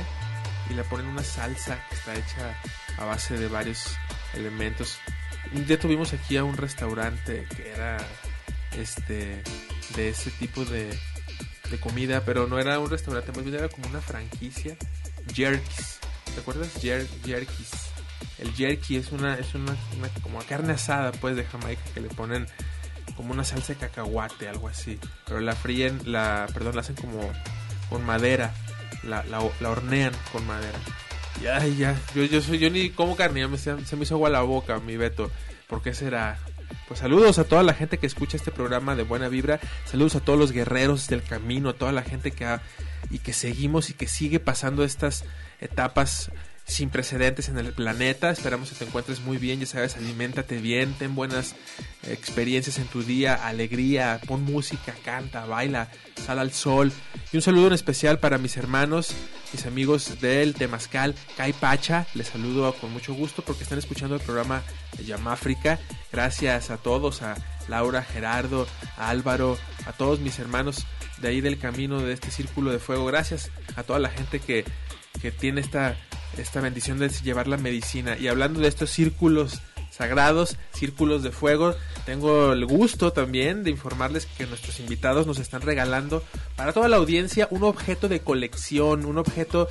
y 0.70 0.74
le 0.74 0.84
ponen 0.86 1.06
una 1.06 1.24
salsa 1.24 1.78
que 1.90 1.96
está 1.96 2.16
hecha 2.16 2.58
a 2.98 3.06
base 3.06 3.38
de 3.38 3.48
varios 3.48 3.96
elementos. 4.34 4.98
Un 5.54 5.68
día 5.68 5.80
tuvimos 5.80 6.14
aquí 6.14 6.38
a 6.38 6.44
un 6.44 6.58
restaurante 6.58 7.46
que 7.56 7.72
era 7.72 7.98
este 8.72 9.44
de 9.96 10.10
ese 10.10 10.32
tipo 10.32 10.66
de, 10.66 10.98
de 11.70 11.80
comida, 11.80 12.24
pero 12.26 12.48
no 12.48 12.58
era 12.58 12.80
un 12.80 12.90
restaurante, 12.90 13.32
más 13.32 13.44
bien 13.44 13.58
era 13.58 13.70
como 13.70 13.88
una 13.88 14.02
franquicia. 14.02 14.76
Jerkys. 15.34 16.00
¿Te 16.34 16.42
acuerdas? 16.42 16.72
Jer 16.82 17.08
Jerkys. 17.24 17.72
El 18.40 18.52
jerky 18.54 18.98
es 18.98 19.12
una 19.12 19.36
es 19.36 19.54
una, 19.56 19.76
una 19.98 20.10
como 20.22 20.40
carne 20.40 20.74
asada 20.74 21.12
pues 21.14 21.36
de 21.36 21.46
Jamaica 21.46 21.82
que 21.94 22.02
le 22.02 22.10
ponen 22.10 22.48
como 23.16 23.32
una 23.32 23.44
salsa 23.44 23.74
de 23.74 23.80
cacahuate, 23.80 24.50
algo 24.50 24.68
así. 24.68 25.00
Pero 25.26 25.40
la 25.40 25.56
fríen, 25.56 26.00
la, 26.06 26.48
perdón, 26.54 26.76
la 26.76 26.82
hacen 26.82 26.96
como 26.96 27.32
con 27.90 28.06
madera. 28.06 28.54
La, 29.06 29.24
la, 29.24 29.40
la 29.60 29.70
hornean 29.70 30.14
con 30.32 30.46
madera. 30.46 30.78
Y 31.42 31.48
ay, 31.48 31.76
ya, 31.78 31.96
yo, 32.16 32.24
yo, 32.24 32.42
soy, 32.42 32.60
yo 32.60 32.70
ni 32.70 32.90
como 32.90 33.16
carne, 33.16 33.42
ya 33.42 33.48
me, 33.48 33.58
se, 33.58 33.86
se 33.86 33.96
me 33.96 34.04
hizo 34.04 34.16
agua 34.16 34.30
la 34.30 34.42
boca, 34.42 34.80
mi 34.80 34.98
Beto. 34.98 35.30
¿Por 35.68 35.82
qué 35.82 35.94
será? 35.94 36.40
Pues 36.88 37.00
saludos 37.00 37.40
a 37.40 37.44
toda 37.44 37.64
la 37.64 37.74
gente 37.74 37.98
que 37.98 38.08
escucha 38.08 38.38
este 38.38 38.52
programa 38.52 38.96
de 38.96 39.04
Buena 39.04 39.28
Vibra. 39.28 39.60
Saludos 39.86 40.16
a 40.16 40.20
todos 40.20 40.38
los 40.40 40.52
guerreros 40.52 41.08
del 41.08 41.24
camino, 41.24 41.70
a 41.70 41.74
toda 41.74 41.92
la 41.92 42.04
gente 42.04 42.32
que 42.32 42.46
ha, 42.46 42.62
y 43.10 43.20
que 43.20 43.34
seguimos 43.34 43.90
y 43.90 43.94
que 43.94 44.08
sigue 44.08 44.40
pasando 44.40 44.84
estas 44.84 45.26
etapas 45.60 46.32
sin 46.66 46.90
precedentes 46.90 47.50
en 47.50 47.58
el 47.58 47.74
planeta. 47.74 48.32
Esperamos 48.32 48.70
que 48.70 48.76
te 48.76 48.86
encuentres 48.86 49.22
muy 49.22 49.38
bien, 49.38 49.60
ya 49.60 49.66
sabes, 49.66 49.96
aliméntate 49.96 50.58
bien, 50.58 50.94
ten 50.94 51.16
buenas 51.16 51.56
experiencias 52.08 52.80
en 52.80 52.88
tu 52.88 53.04
día, 53.04 53.36
alegría, 53.36 54.20
pon 54.28 54.44
música, 54.44 54.94
canta, 55.04 55.46
baila, 55.46 55.90
sal 56.26 56.40
al 56.40 56.52
sol. 56.52 56.92
Y 57.32 57.38
un 57.38 57.42
saludo 57.42 57.68
en 57.68 57.74
especial 57.74 58.20
para 58.20 58.38
mis 58.38 58.58
hermanos, 58.58 59.14
mis 59.54 59.66
amigos 59.66 60.20
del 60.22 60.56
Temazcal, 60.56 61.16
Kai 61.38 61.54
Pacha. 61.54 62.08
Les 62.14 62.28
saludo 62.28 62.74
con 62.74 62.92
mucho 62.92 63.14
gusto 63.14 63.44
porque 63.44 63.64
están 63.64 63.80
escuchando 63.80 64.16
el 64.16 64.22
programa 64.22 64.64
de 64.98 65.06
Yamáfrica. 65.06 65.80
Gracias 66.12 66.72
a 66.72 66.78
todos, 66.78 67.22
a 67.22 67.36
Laura, 67.68 68.04
Gerardo, 68.04 68.68
a 68.98 69.10
Álvaro, 69.10 69.58
a 69.86 69.94
todos 69.94 70.20
mis 70.20 70.40
hermanos 70.40 70.86
de 71.22 71.28
ahí 71.30 71.42
del 71.42 71.60
camino 71.60 72.00
de 72.02 72.14
este 72.14 72.32
círculo 72.32 72.72
de 72.72 72.80
fuego. 72.80 73.06
Gracias 73.06 73.52
a 73.76 73.84
toda 73.84 74.00
la 74.00 74.10
gente 74.10 74.40
que, 74.40 74.66
que 75.22 75.32
tiene 75.32 75.62
esta, 75.62 75.96
esta 76.38 76.62
bendición 76.62 77.00
de 77.00 77.10
llevar 77.10 77.48
la 77.48 77.58
medicina. 77.58 78.18
Y 78.18 78.28
hablando 78.28 78.60
de 78.60 78.68
estos 78.68 78.90
círculos 78.90 79.62
sagrados, 79.96 80.58
círculos 80.74 81.24
de 81.24 81.32
fuego, 81.32 81.74
tengo 82.06 82.52
el 82.52 82.66
gusto 82.66 83.14
también 83.14 83.64
de 83.64 83.72
informarles 83.72 84.26
que 84.26 84.46
nuestros 84.46 84.80
invitados 84.80 85.26
nos 85.26 85.40
están 85.40 85.62
regalando 85.62 86.24
para 86.56 86.74
toda 86.74 86.90
la 86.90 86.98
audiencia 86.98 87.48
un 87.50 87.64
objeto 87.64 88.10
de 88.10 88.20
colección, 88.20 89.06
un 89.06 89.18
objeto 89.18 89.70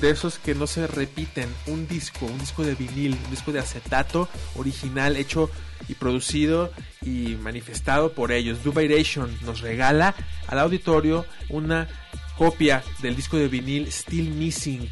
de 0.00 0.10
esos 0.10 0.38
que 0.38 0.54
no 0.54 0.66
se 0.66 0.86
repiten, 0.86 1.48
un 1.66 1.86
disco, 1.86 2.24
un 2.24 2.38
disco 2.38 2.62
de 2.62 2.74
vinil, 2.74 3.18
un 3.24 3.30
disco 3.30 3.52
de 3.52 3.58
acetato 3.58 4.28
original 4.56 5.16
hecho 5.16 5.50
y 5.88 5.94
producido 5.94 6.72
y 7.02 7.36
manifestado 7.40 8.12
por 8.12 8.32
ellos. 8.32 8.64
Dubairation 8.64 9.36
nos 9.44 9.60
regala 9.60 10.14
al 10.46 10.60
auditorio 10.60 11.26
una 11.50 11.88
copia 12.38 12.82
del 13.02 13.16
disco 13.16 13.36
de 13.36 13.48
vinil 13.48 13.90
Still 13.90 14.30
Missing 14.30 14.88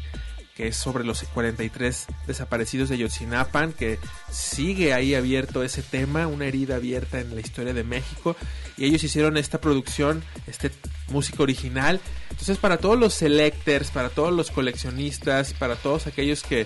que 0.57 0.67
es 0.69 0.75
sobre 0.75 1.03
los 1.03 1.21
43 1.21 2.07
desaparecidos 2.25 2.89
de 2.89 2.97
Yotzinapan, 2.97 3.73
que 3.73 3.99
sigue 4.31 4.91
ahí 4.93 5.13
abierto 5.13 5.61
ese 5.63 5.83
tema, 5.83 6.25
una 6.25 6.45
herida 6.47 6.77
abierta 6.77 7.19
en 7.19 7.35
la 7.35 7.41
historia 7.41 7.75
de 7.75 7.83
México, 7.83 8.35
y 8.75 8.85
ellos 8.85 9.03
hicieron 9.03 9.37
esta 9.37 9.61
producción, 9.61 10.23
este 10.47 10.71
música 11.09 11.43
original. 11.43 12.01
Entonces, 12.31 12.57
para 12.57 12.77
todos 12.77 12.97
los 12.99 13.13
selectors, 13.13 13.91
para 13.91 14.09
todos 14.09 14.33
los 14.33 14.49
coleccionistas, 14.49 15.53
para 15.53 15.75
todos 15.75 16.07
aquellos 16.07 16.41
que, 16.41 16.65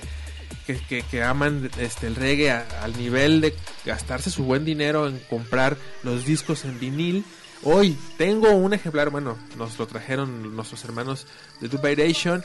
que, 0.66 1.04
que- 1.04 1.22
aman 1.24 1.70
este, 1.78 2.08
el 2.08 2.16
reggae 2.16 2.50
al 2.52 2.98
nivel 2.98 3.42
de 3.42 3.54
gastarse 3.86 4.30
su 4.32 4.46
buen 4.46 4.64
dinero 4.64 5.08
en 5.08 5.20
comprar 5.30 5.76
los 6.04 6.26
discos 6.26 6.64
en 6.64 6.80
vinil, 6.80 7.26
Hoy 7.64 7.96
tengo 8.18 8.50
un 8.56 8.74
ejemplar, 8.74 9.12
bueno, 9.12 9.38
nos 9.56 9.78
lo 9.78 9.86
trajeron 9.86 10.56
nuestros 10.56 10.84
hermanos 10.84 11.28
de 11.60 11.68
Dubairation. 11.68 12.44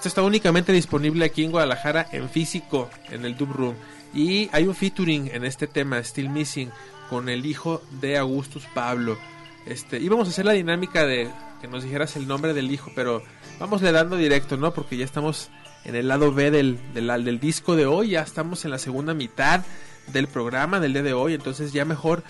Esto 0.00 0.08
está 0.08 0.22
únicamente 0.22 0.72
disponible 0.72 1.26
aquí 1.26 1.44
en 1.44 1.50
Guadalajara 1.50 2.06
en 2.10 2.30
físico, 2.30 2.88
en 3.10 3.26
el 3.26 3.36
Dub 3.36 3.52
Room. 3.52 3.74
Y 4.14 4.48
hay 4.50 4.66
un 4.66 4.74
featuring 4.74 5.28
en 5.30 5.44
este 5.44 5.66
tema, 5.66 6.02
Still 6.02 6.30
Missing, 6.30 6.70
con 7.10 7.28
el 7.28 7.44
hijo 7.44 7.82
de 8.00 8.16
Augustus 8.16 8.64
Pablo. 8.72 9.18
Este, 9.66 10.00
íbamos 10.00 10.26
a 10.26 10.30
hacer 10.30 10.46
la 10.46 10.54
dinámica 10.54 11.04
de 11.04 11.28
que 11.60 11.68
nos 11.68 11.84
dijeras 11.84 12.16
el 12.16 12.26
nombre 12.26 12.54
del 12.54 12.70
hijo, 12.70 12.90
pero 12.94 13.22
vamos 13.58 13.82
le 13.82 13.92
dando 13.92 14.16
directo, 14.16 14.56
¿no? 14.56 14.72
Porque 14.72 14.96
ya 14.96 15.04
estamos 15.04 15.50
en 15.84 15.94
el 15.94 16.08
lado 16.08 16.32
B 16.32 16.50
del, 16.50 16.78
del, 16.94 17.22
del 17.22 17.38
disco 17.38 17.76
de 17.76 17.84
hoy, 17.84 18.12
ya 18.12 18.22
estamos 18.22 18.64
en 18.64 18.70
la 18.70 18.78
segunda 18.78 19.12
mitad 19.12 19.66
del 20.06 20.28
programa 20.28 20.80
del 20.80 20.94
día 20.94 21.02
de 21.02 21.12
hoy, 21.12 21.34
entonces 21.34 21.74
ya 21.74 21.84
mejor 21.84 22.24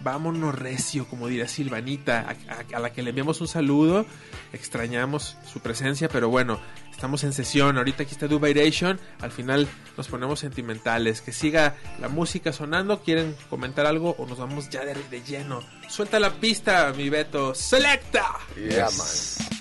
vámonos 0.00 0.54
recio, 0.54 1.06
como 1.08 1.28
dirá 1.28 1.48
Silvanita, 1.48 2.36
a, 2.72 2.78
la 2.78 2.92
que 2.92 3.02
le 3.02 3.10
enviamos 3.10 3.40
un 3.40 3.48
saludo, 3.48 4.06
extrañamos 4.52 5.36
su 5.50 5.60
presencia, 5.60 6.08
pero 6.08 6.28
bueno, 6.28 6.60
estamos 6.90 7.24
en 7.24 7.32
sesión, 7.32 7.78
ahorita 7.78 8.02
aquí 8.04 8.12
está 8.12 8.28
Dubairation, 8.28 8.98
al 9.20 9.30
final 9.30 9.68
nos 9.96 10.08
ponemos 10.08 10.40
sentimentales, 10.40 11.20
que 11.20 11.32
siga 11.32 11.76
la 12.00 12.08
música 12.08 12.52
sonando, 12.52 13.02
quieren 13.02 13.36
comentar 13.50 13.86
algo 13.86 14.14
o 14.18 14.26
nos 14.26 14.38
vamos 14.38 14.68
ya 14.70 14.84
de, 14.84 15.22
lleno. 15.22 15.60
Suelta 15.88 16.20
la 16.20 16.30
pista, 16.30 16.92
mi 16.96 17.08
Beto, 17.08 17.54
selecta. 17.54 18.36
Yeah, 18.56 18.90
man. 18.90 19.57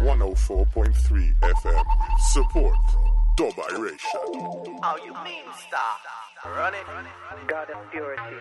104.3 0.00 1.34
FM. 1.40 1.84
Support 2.32 2.74
Dobiration. 3.36 3.98
Oh, 4.16 4.78
How 4.82 4.96
you 4.96 5.12
mean, 5.24 5.44
star? 5.68 5.96
Run 6.56 6.72
it. 6.74 6.86
God 7.46 7.68
of 7.68 7.90
purity, 7.90 8.36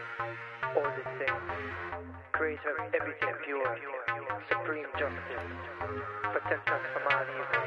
all 0.78 0.84
the 0.84 1.04
same. 1.20 1.36
Creator 2.32 2.76
of 2.80 2.94
everything 2.96 3.36
pure, 3.46 3.78
supreme 4.48 4.86
justice. 4.98 5.44
Protect 6.32 6.70
us 6.70 6.82
from 6.94 7.04
all 7.12 7.24
evil. 7.28 7.59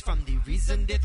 from 0.00 0.24
the 0.24 0.38
reason 0.46 0.86
that 0.86 1.01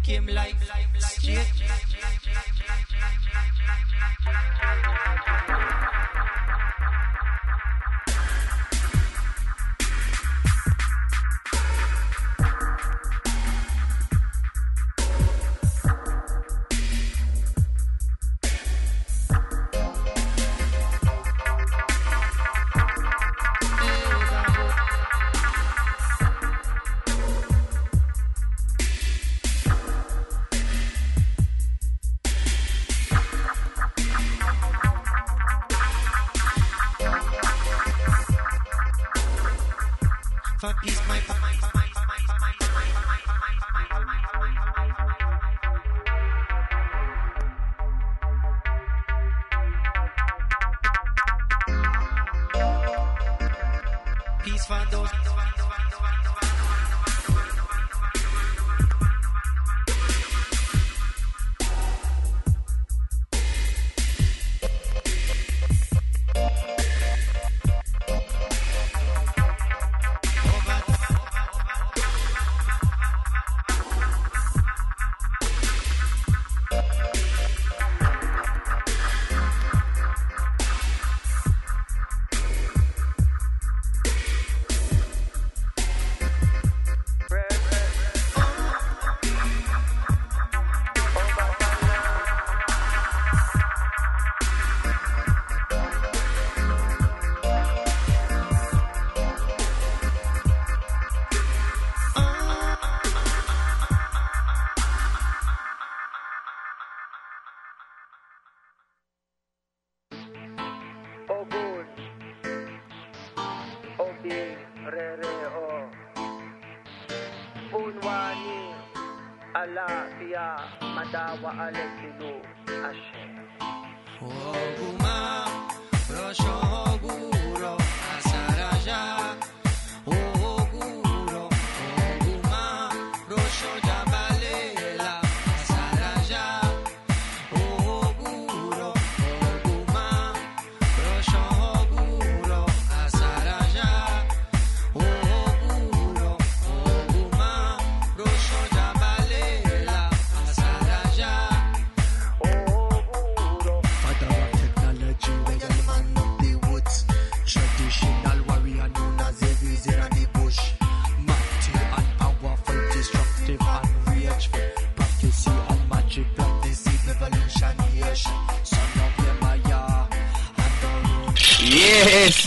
now 121.28 121.49
I 121.49 121.71
let 121.71 121.89
you 122.03 122.13
know. 122.25 122.37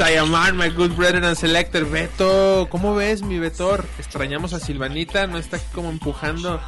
I 0.03 0.17
am 0.17 0.31
my 0.57 0.71
good 0.71 0.97
brother 0.97 1.23
and 1.23 1.37
selector. 1.37 1.85
Beto, 1.85 2.69
¿cómo 2.71 2.95
ves, 2.95 3.23
mi 3.23 3.39
Betor? 3.39 3.85
Extrañamos 3.99 4.55
a 4.55 4.59
Silvanita, 4.59 5.27
no 5.27 5.37
está 5.37 5.59
aquí 5.59 5.67
como 5.75 5.91
empujando 5.91 6.59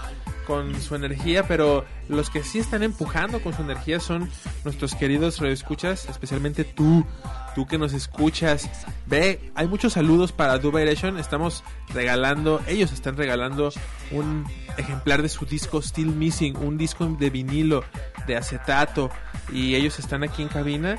con 0.46 0.78
su 0.82 0.94
energía, 0.94 1.46
pero 1.48 1.86
los 2.08 2.28
que 2.28 2.42
sí 2.42 2.58
están 2.58 2.82
empujando 2.82 3.42
con 3.42 3.54
su 3.54 3.62
energía 3.62 4.00
son 4.00 4.28
nuestros 4.64 4.94
queridos 4.94 5.38
radioescuchas, 5.38 6.10
especialmente 6.10 6.64
tú, 6.64 7.06
tú 7.54 7.66
que 7.66 7.78
nos 7.78 7.94
escuchas. 7.94 8.68
Ve, 9.06 9.50
hay 9.54 9.66
muchos 9.66 9.94
saludos 9.94 10.32
para 10.32 10.58
Dubiration, 10.58 11.16
estamos 11.18 11.64
regalando, 11.94 12.60
ellos 12.66 12.92
están 12.92 13.16
regalando 13.16 13.72
un 14.10 14.44
ejemplar 14.76 15.22
de 15.22 15.30
su 15.30 15.46
disco 15.46 15.80
Still 15.80 16.14
Missing, 16.14 16.56
un 16.58 16.76
disco 16.76 17.06
de 17.06 17.30
vinilo, 17.30 17.82
de 18.26 18.36
acetato, 18.36 19.10
y 19.50 19.74
ellos 19.74 19.98
están 19.98 20.22
aquí 20.22 20.42
en 20.42 20.48
cabina. 20.48 20.98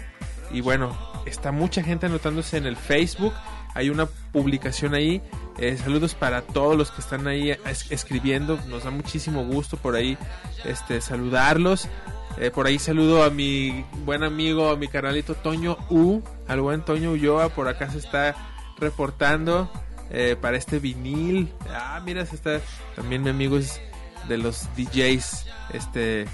Y 0.54 0.62
bueno, 0.62 0.96
está 1.26 1.52
mucha 1.52 1.84
gente 1.84 2.06
anotándose 2.06 2.58
en 2.58 2.66
el 2.66 2.78
Facebook. 2.78 3.34
Hay 3.76 3.90
una 3.90 4.06
publicación 4.06 4.94
ahí. 4.94 5.22
Eh, 5.58 5.78
saludos 5.78 6.14
para 6.16 6.42
todos 6.44 6.78
los 6.78 6.92
que 6.92 7.02
están 7.02 7.28
ahí 7.28 7.52
es- 7.52 7.92
escribiendo. 7.92 8.60
Nos 8.68 8.84
da 8.84 8.92
muchísimo 8.92 9.44
gusto 9.44 9.78
por 9.78 9.96
ahí 9.96 10.18
este, 10.64 11.02
saludarlos. 11.02 11.90
Eh, 12.38 12.50
por 12.52 12.66
ahí 12.68 12.80
saludo 12.80 13.24
a 13.24 13.30
mi 13.30 13.84
buen 14.06 14.24
amigo, 14.24 14.70
a 14.72 14.76
mi 14.78 14.88
canalito 14.88 15.34
Toño 15.36 15.78
U. 15.90 16.22
Al 16.48 16.62
buen 16.62 16.82
Toño 16.86 17.12
Ulloa. 17.12 17.50
Por 17.50 17.68
acá 17.68 17.90
se 17.90 17.98
está 17.98 18.36
reportando 18.78 19.72
eh, 20.12 20.36
para 20.40 20.58
este 20.58 20.78
vinil. 20.80 21.52
Ah, 21.70 22.00
mira, 22.06 22.26
se 22.28 22.36
está. 22.36 22.60
También 22.96 23.24
mi 23.24 23.30
amigo 23.32 23.58
es 23.58 23.82
de 24.28 24.38
los 24.38 24.68
DJs. 24.76 25.48
Este 25.74 26.26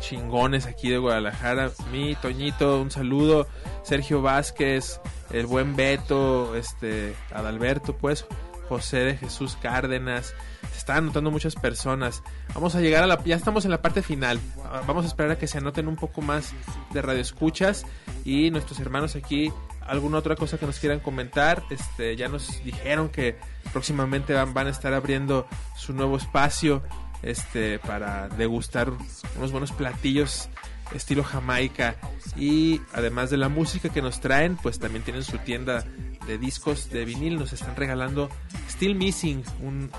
chingones 0.00 0.66
aquí 0.66 0.90
de 0.90 0.98
Guadalajara. 0.98 1.70
Mi 1.92 2.14
Toñito, 2.14 2.80
un 2.80 2.90
saludo. 2.90 3.46
Sergio 3.82 4.22
Vázquez, 4.22 5.00
el 5.30 5.46
buen 5.46 5.76
Beto, 5.76 6.56
este, 6.56 7.14
Adalberto, 7.32 7.96
pues, 7.96 8.26
José 8.68 8.98
de 8.98 9.16
Jesús 9.16 9.56
Cárdenas. 9.60 10.34
Se 10.72 10.78
están 10.78 10.98
anotando 10.98 11.30
muchas 11.30 11.54
personas. 11.54 12.22
Vamos 12.54 12.74
a 12.74 12.80
llegar 12.80 13.02
a 13.02 13.06
la. 13.06 13.22
Ya 13.24 13.36
estamos 13.36 13.64
en 13.64 13.70
la 13.70 13.82
parte 13.82 14.02
final. 14.02 14.40
Vamos 14.86 15.04
a 15.04 15.08
esperar 15.08 15.32
a 15.32 15.38
que 15.38 15.46
se 15.46 15.58
anoten 15.58 15.88
un 15.88 15.96
poco 15.96 16.22
más 16.22 16.52
de 16.92 17.02
radioescuchas. 17.02 17.84
Y 18.24 18.50
nuestros 18.50 18.80
hermanos 18.80 19.16
aquí, 19.16 19.52
alguna 19.80 20.18
otra 20.18 20.36
cosa 20.36 20.58
que 20.58 20.66
nos 20.66 20.78
quieran 20.78 21.00
comentar. 21.00 21.62
Este, 21.70 22.16
ya 22.16 22.28
nos 22.28 22.62
dijeron 22.64 23.08
que 23.08 23.38
próximamente 23.72 24.32
van, 24.32 24.54
van 24.54 24.66
a 24.66 24.70
estar 24.70 24.94
abriendo 24.94 25.46
su 25.76 25.92
nuevo 25.92 26.16
espacio 26.16 26.82
este 27.24 27.78
para 27.78 28.28
degustar 28.28 28.92
unos 29.36 29.50
buenos 29.50 29.72
platillos 29.72 30.48
estilo 30.94 31.24
jamaica 31.24 31.96
y 32.36 32.80
además 32.92 33.30
de 33.30 33.36
la 33.36 33.48
música 33.48 33.88
que 33.88 34.02
nos 34.02 34.20
traen 34.20 34.56
pues 34.56 34.78
también 34.78 35.02
tienen 35.02 35.24
su 35.24 35.38
tienda 35.38 35.84
de 36.26 36.38
discos 36.38 36.90
de 36.90 37.04
vinil 37.04 37.38
nos 37.38 37.52
están 37.52 37.74
regalando 37.76 38.28
Still 38.68 38.94
Missing 38.94 39.42
un 39.62 39.90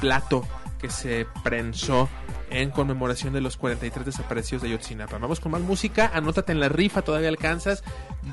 plato 0.00 0.46
que 0.80 0.90
se 0.90 1.26
prensó 1.44 2.08
en 2.50 2.70
conmemoración 2.70 3.32
de 3.32 3.40
los 3.40 3.56
43 3.56 4.06
desaparecidos 4.06 4.62
de 4.62 4.70
Yotzinapa. 4.70 5.18
Vamos 5.18 5.40
con 5.40 5.52
más 5.52 5.60
música, 5.60 6.10
anótate 6.12 6.52
en 6.52 6.58
la 6.58 6.68
rifa, 6.68 7.02
todavía 7.02 7.28
alcanzas. 7.28 7.84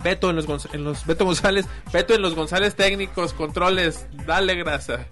Beto 0.04 0.30
en 0.30 0.38
los, 0.38 0.74
en 0.74 0.84
los 0.84 1.06
Beto 1.06 1.26
González, 1.26 1.66
Beto 1.94 2.16
en 2.16 2.22
los 2.22 2.36
González 2.36 2.76
técnicos, 2.76 3.34
controles, 3.34 4.08
dale 4.26 4.56
grasa. 4.56 5.06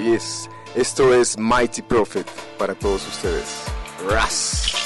Yes, 0.00 0.48
esto 0.74 1.12
es 1.12 1.36
Mighty 1.36 1.82
Prophet 1.82 2.26
para 2.58 2.74
todos 2.74 3.06
ustedes. 3.06 3.64
Ras. 4.08 4.79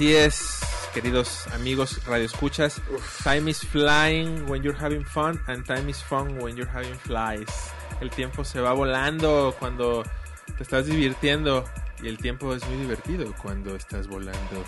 Así 0.00 0.16
es, 0.16 0.60
queridos 0.94 1.46
amigos 1.48 2.02
radioescuchas. 2.06 2.80
Time 3.22 3.50
is 3.50 3.58
flying 3.58 4.48
when 4.48 4.62
you're 4.62 4.74
having 4.74 5.04
fun 5.04 5.38
and 5.46 5.62
time 5.66 5.90
is 5.90 6.02
fun 6.02 6.42
when 6.42 6.56
you're 6.56 6.72
having 6.72 6.94
flies. 7.00 7.50
El 8.00 8.08
tiempo 8.08 8.42
se 8.42 8.62
va 8.62 8.72
volando 8.72 9.54
cuando 9.58 10.02
te 10.56 10.62
estás 10.62 10.86
divirtiendo 10.86 11.66
y 12.02 12.08
el 12.08 12.16
tiempo 12.16 12.54
es 12.54 12.66
muy 12.66 12.78
divertido 12.78 13.34
cuando 13.42 13.76
estás 13.76 14.06
volando. 14.06 14.64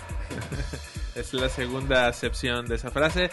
es 1.15 1.33
la 1.33 1.49
segunda 1.49 2.05
acepción 2.05 2.67
de 2.67 2.75
esa 2.75 2.91
frase. 2.91 3.31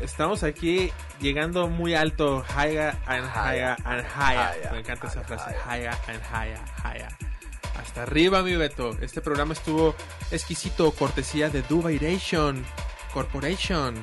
Estamos 0.00 0.42
aquí 0.42 0.92
llegando 1.20 1.68
muy 1.68 1.94
alto, 1.94 2.44
higher 2.48 2.98
and 3.06 3.24
higher 3.32 3.76
and 3.84 4.04
higher. 4.04 4.72
Me 4.72 4.80
encanta 4.80 5.06
esa 5.06 5.22
frase, 5.22 5.54
higher 5.64 5.96
and 6.08 6.20
higher, 6.24 6.58
higher. 6.82 7.30
Hasta 7.76 8.02
arriba, 8.02 8.42
mi 8.42 8.56
Beto. 8.56 8.96
Este 9.00 9.20
programa 9.20 9.54
estuvo 9.54 9.94
exquisito, 10.30 10.90
cortesía 10.92 11.50
de 11.50 11.62
Dubairation 11.62 12.64
Corporation 13.12 13.94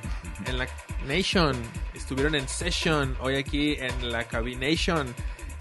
en 0.45 0.57
la 0.57 0.67
Nation. 1.07 1.55
Estuvieron 1.93 2.35
en 2.35 2.47
Session, 2.47 3.15
hoy 3.21 3.35
aquí 3.35 3.77
en 3.79 4.11
la 4.11 4.25
Cabination. 4.25 5.13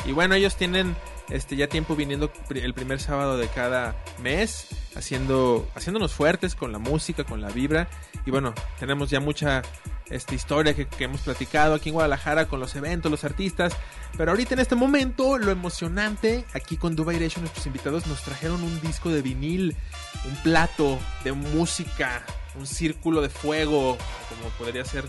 Y 0.04 0.12
bueno, 0.12 0.34
ellos 0.34 0.56
tienen 0.56 0.96
este 1.30 1.56
ya 1.56 1.68
tiempo 1.68 1.96
viniendo 1.96 2.30
el 2.50 2.74
primer 2.74 3.00
sábado 3.00 3.36
de 3.36 3.48
cada 3.48 3.96
mes, 4.22 4.68
haciendo 4.94 5.68
haciéndonos 5.74 6.14
fuertes 6.14 6.54
con 6.54 6.72
la 6.72 6.78
música, 6.78 7.24
con 7.24 7.40
la 7.40 7.48
vibra. 7.48 7.88
Y 8.24 8.30
bueno, 8.30 8.54
tenemos 8.78 9.10
ya 9.10 9.20
mucha 9.20 9.62
esta 10.10 10.34
historia 10.34 10.74
que, 10.74 10.86
hemos 11.00 11.20
platicado 11.22 11.74
aquí 11.74 11.88
en 11.88 11.94
Guadalajara 11.94 12.46
con 12.46 12.60
los 12.60 12.74
eventos, 12.76 13.10
los 13.10 13.24
artistas. 13.24 13.76
Pero 14.16 14.30
ahorita 14.30 14.54
en 14.54 14.60
este 14.60 14.76
momento, 14.76 15.38
lo 15.38 15.50
emocionante, 15.50 16.44
aquí 16.54 16.76
con 16.76 16.96
Dubai 16.96 17.18
nuestros 17.18 17.66
invitados 17.66 18.06
nos 18.06 18.22
trajeron 18.22 18.62
un 18.62 18.80
disco 18.80 19.10
de 19.10 19.22
vinil, 19.22 19.76
un 20.24 20.36
plato 20.42 20.98
de 21.24 21.32
música, 21.32 22.24
un 22.54 22.66
círculo 22.66 23.20
de 23.20 23.28
fuego, 23.28 23.98
como 24.28 24.50
podría 24.58 24.84
ser 24.84 25.04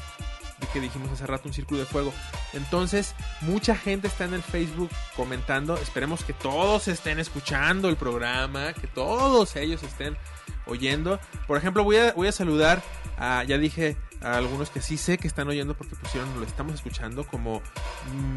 que 0.74 0.80
dijimos 0.80 1.12
hace 1.12 1.28
rato 1.28 1.48
un 1.48 1.54
círculo 1.54 1.80
de 1.80 1.86
fuego. 1.86 2.14
Entonces, 2.54 3.16
mucha 3.42 3.76
gente 3.76 4.08
está 4.08 4.26
en 4.26 4.34
el 4.34 4.44
Facebook 4.44 4.90
comentando. 5.16 5.78
Esperemos 5.78 6.24
que 6.24 6.34
todos 6.34 6.88
estén 6.88 7.20
escuchando 7.20 7.90
el 7.90 7.96
programa, 7.96 8.74
que 8.74 8.88
todos 8.88 9.56
ellos 9.56 9.84
estén 9.84 10.18
oyendo. 10.66 11.20
Por 11.48 11.58
ejemplo, 11.58 11.84
voy 11.84 11.98
a, 11.98 12.14
voy 12.14 12.28
a 12.28 12.32
saludar 12.32 12.82
a, 13.18 13.44
ya 13.44 13.58
dije, 13.58 13.98
a 14.22 14.38
algunos 14.38 14.70
que 14.70 14.82
sí 14.82 14.98
sé 14.98 15.18
que 15.18 15.28
están 15.28 15.48
oyendo 15.48 15.76
porque 15.76 15.96
pusieron, 15.96 16.40
lo 16.40 16.46
estamos 16.46 16.74
escuchando, 16.74 17.26
como 17.26 17.62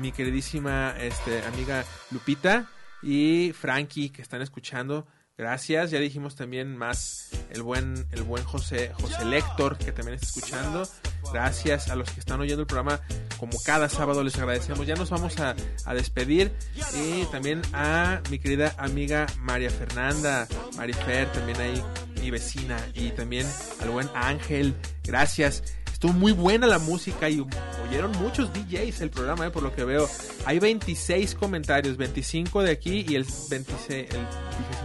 mi 0.00 0.12
queridísima 0.12 0.94
este, 0.98 1.42
amiga 1.44 1.84
Lupita 2.10 2.68
y 3.02 3.52
Frankie 3.52 4.10
que 4.10 4.22
están 4.22 4.42
escuchando. 4.42 5.06
Gracias, 5.40 5.90
ya 5.90 5.98
dijimos 5.98 6.36
también 6.36 6.76
más 6.76 7.30
el 7.48 7.62
buen, 7.62 8.06
el 8.12 8.24
buen 8.24 8.44
José, 8.44 8.92
José 9.00 9.24
Lector 9.24 9.78
que 9.78 9.90
también 9.90 10.16
está 10.16 10.26
escuchando. 10.26 10.86
Gracias 11.32 11.88
a 11.88 11.96
los 11.96 12.10
que 12.10 12.20
están 12.20 12.42
oyendo 12.42 12.60
el 12.60 12.66
programa 12.66 13.00
como 13.38 13.58
cada 13.64 13.88
sábado 13.88 14.22
les 14.22 14.36
agradecemos. 14.36 14.86
Ya 14.86 14.96
nos 14.96 15.08
vamos 15.08 15.40
a, 15.40 15.56
a 15.86 15.94
despedir 15.94 16.52
y 16.94 17.24
también 17.32 17.62
a 17.72 18.20
mi 18.28 18.38
querida 18.38 18.74
amiga 18.76 19.24
María 19.38 19.70
Fernanda, 19.70 20.46
Marifer, 20.76 21.32
también 21.32 21.58
ahí 21.58 21.82
mi 22.20 22.30
vecina 22.30 22.76
y 22.92 23.08
también 23.12 23.46
al 23.80 23.88
buen 23.88 24.10
Ángel. 24.14 24.74
Gracias. 25.04 25.62
Estuvo 26.00 26.14
muy 26.14 26.32
buena 26.32 26.66
la 26.66 26.78
música 26.78 27.28
y 27.28 27.44
oyeron 27.86 28.12
muchos 28.12 28.50
DJs 28.54 29.02
el 29.02 29.10
programa, 29.10 29.46
eh, 29.46 29.50
por 29.50 29.62
lo 29.62 29.74
que 29.74 29.84
veo. 29.84 30.08
Hay 30.46 30.58
26 30.58 31.34
comentarios, 31.34 31.98
25 31.98 32.62
de 32.62 32.70
aquí 32.70 33.04
y 33.06 33.16
el 33.16 33.26
26, 33.50 34.08
el 34.08 34.26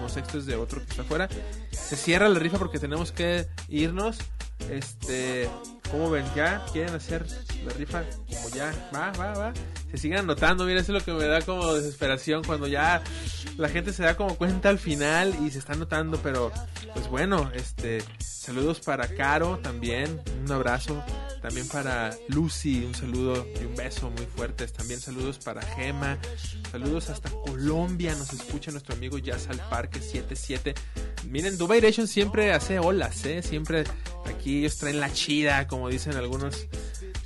26 0.04 0.36
es 0.36 0.46
de 0.46 0.58
otro 0.58 0.82
que 0.84 0.90
está 0.90 1.04
afuera. 1.04 1.30
Se 1.72 1.96
cierra 1.96 2.28
la 2.28 2.38
rifa 2.38 2.58
porque 2.58 2.80
tenemos 2.80 3.14
que 3.14 3.48
irnos. 3.70 4.18
Este, 4.70 5.48
¿cómo 5.90 6.10
ven? 6.10 6.26
¿Ya 6.36 6.66
quieren 6.74 6.94
hacer 6.94 7.26
la 7.66 7.72
rifa? 7.72 8.04
Como 8.34 8.50
ya, 8.50 8.74
va, 8.94 9.12
va, 9.12 9.34
va. 9.36 9.54
Se 9.92 9.98
siguen 9.98 10.20
anotando, 10.20 10.66
mira, 10.66 10.82
eso 10.82 10.96
es 10.96 11.00
lo 11.00 11.06
que 11.06 11.14
me 11.14 11.28
da 11.28 11.42
como 11.42 11.74
desesperación 11.74 12.44
cuando 12.44 12.68
ya 12.68 13.02
la 13.58 13.70
gente 13.70 13.94
se 13.94 14.04
da 14.04 14.18
como 14.18 14.36
cuenta 14.36 14.70
al 14.70 14.80
final 14.80 15.34
y 15.46 15.52
se 15.52 15.60
está 15.60 15.74
anotando, 15.74 16.20
pero 16.22 16.52
pues 16.94 17.08
bueno, 17.08 17.50
este, 17.54 18.04
saludos 18.20 18.80
para 18.80 19.08
Caro 19.08 19.60
también, 19.60 20.22
un 20.44 20.52
abrazo. 20.52 21.04
También 21.46 21.68
para 21.68 22.18
Lucy, 22.28 22.84
un 22.86 22.96
saludo 22.96 23.46
y 23.62 23.66
un 23.66 23.76
beso 23.76 24.10
muy 24.10 24.26
fuertes. 24.26 24.74
También 24.74 25.00
saludos 25.00 25.38
para 25.38 25.62
Gema. 25.62 26.18
Saludos 26.72 27.12
hasta 27.12 27.30
Colombia. 27.30 28.16
Nos 28.16 28.34
escucha 28.34 28.72
nuestro 28.72 28.96
amigo 28.96 29.20
Jazz 29.20 29.48
al 29.50 29.60
Parque 29.70 30.00
77. 30.00 30.74
Miren, 31.30 31.56
Dubai 31.60 31.82
Nation 31.82 32.08
siempre 32.08 32.52
hace 32.52 32.80
olas, 32.80 33.26
¿eh? 33.26 33.44
Siempre 33.44 33.84
aquí 34.26 34.58
ellos 34.58 34.78
traen 34.78 35.00
la 35.00 35.14
chida, 35.14 35.68
como 35.68 35.88
dicen 35.88 36.16
algunos 36.16 36.66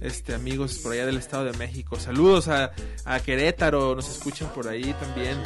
este, 0.02 0.34
amigos 0.34 0.80
por 0.80 0.94
allá 0.94 1.06
del 1.06 1.18
Estado 1.18 1.46
de 1.46 1.58
México. 1.58 2.00
Saludos 2.00 2.48
a, 2.48 2.72
a 3.06 3.20
Querétaro, 3.20 3.96
nos 3.96 4.10
escuchan 4.10 4.50
por 4.54 4.68
ahí 4.68 4.94
también. 4.94 5.38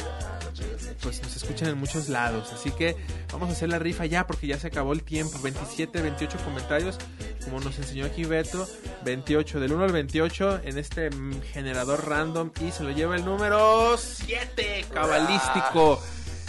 Pues 1.02 1.22
nos 1.22 1.36
escuchan 1.36 1.68
en 1.68 1.78
muchos 1.78 2.08
lados. 2.08 2.52
Así 2.52 2.70
que 2.70 2.96
vamos 3.32 3.48
a 3.48 3.52
hacer 3.52 3.68
la 3.68 3.78
rifa 3.78 4.06
ya 4.06 4.26
porque 4.26 4.46
ya 4.46 4.58
se 4.58 4.68
acabó 4.68 4.92
el 4.92 5.02
tiempo. 5.02 5.38
27, 5.42 6.00
28 6.00 6.38
comentarios. 6.44 6.98
Como 7.44 7.60
nos 7.60 7.76
enseñó 7.78 8.06
aquí 8.06 8.24
Beto. 8.24 8.66
28, 9.04 9.60
del 9.60 9.72
1 9.72 9.84
al 9.84 9.92
28 9.92 10.60
en 10.64 10.78
este 10.78 11.10
generador 11.52 12.08
random. 12.08 12.52
Y 12.66 12.70
se 12.70 12.84
lo 12.84 12.92
lleva 12.92 13.16
el 13.16 13.24
número 13.24 13.96
7, 13.98 14.86
cabalístico. 14.92 16.00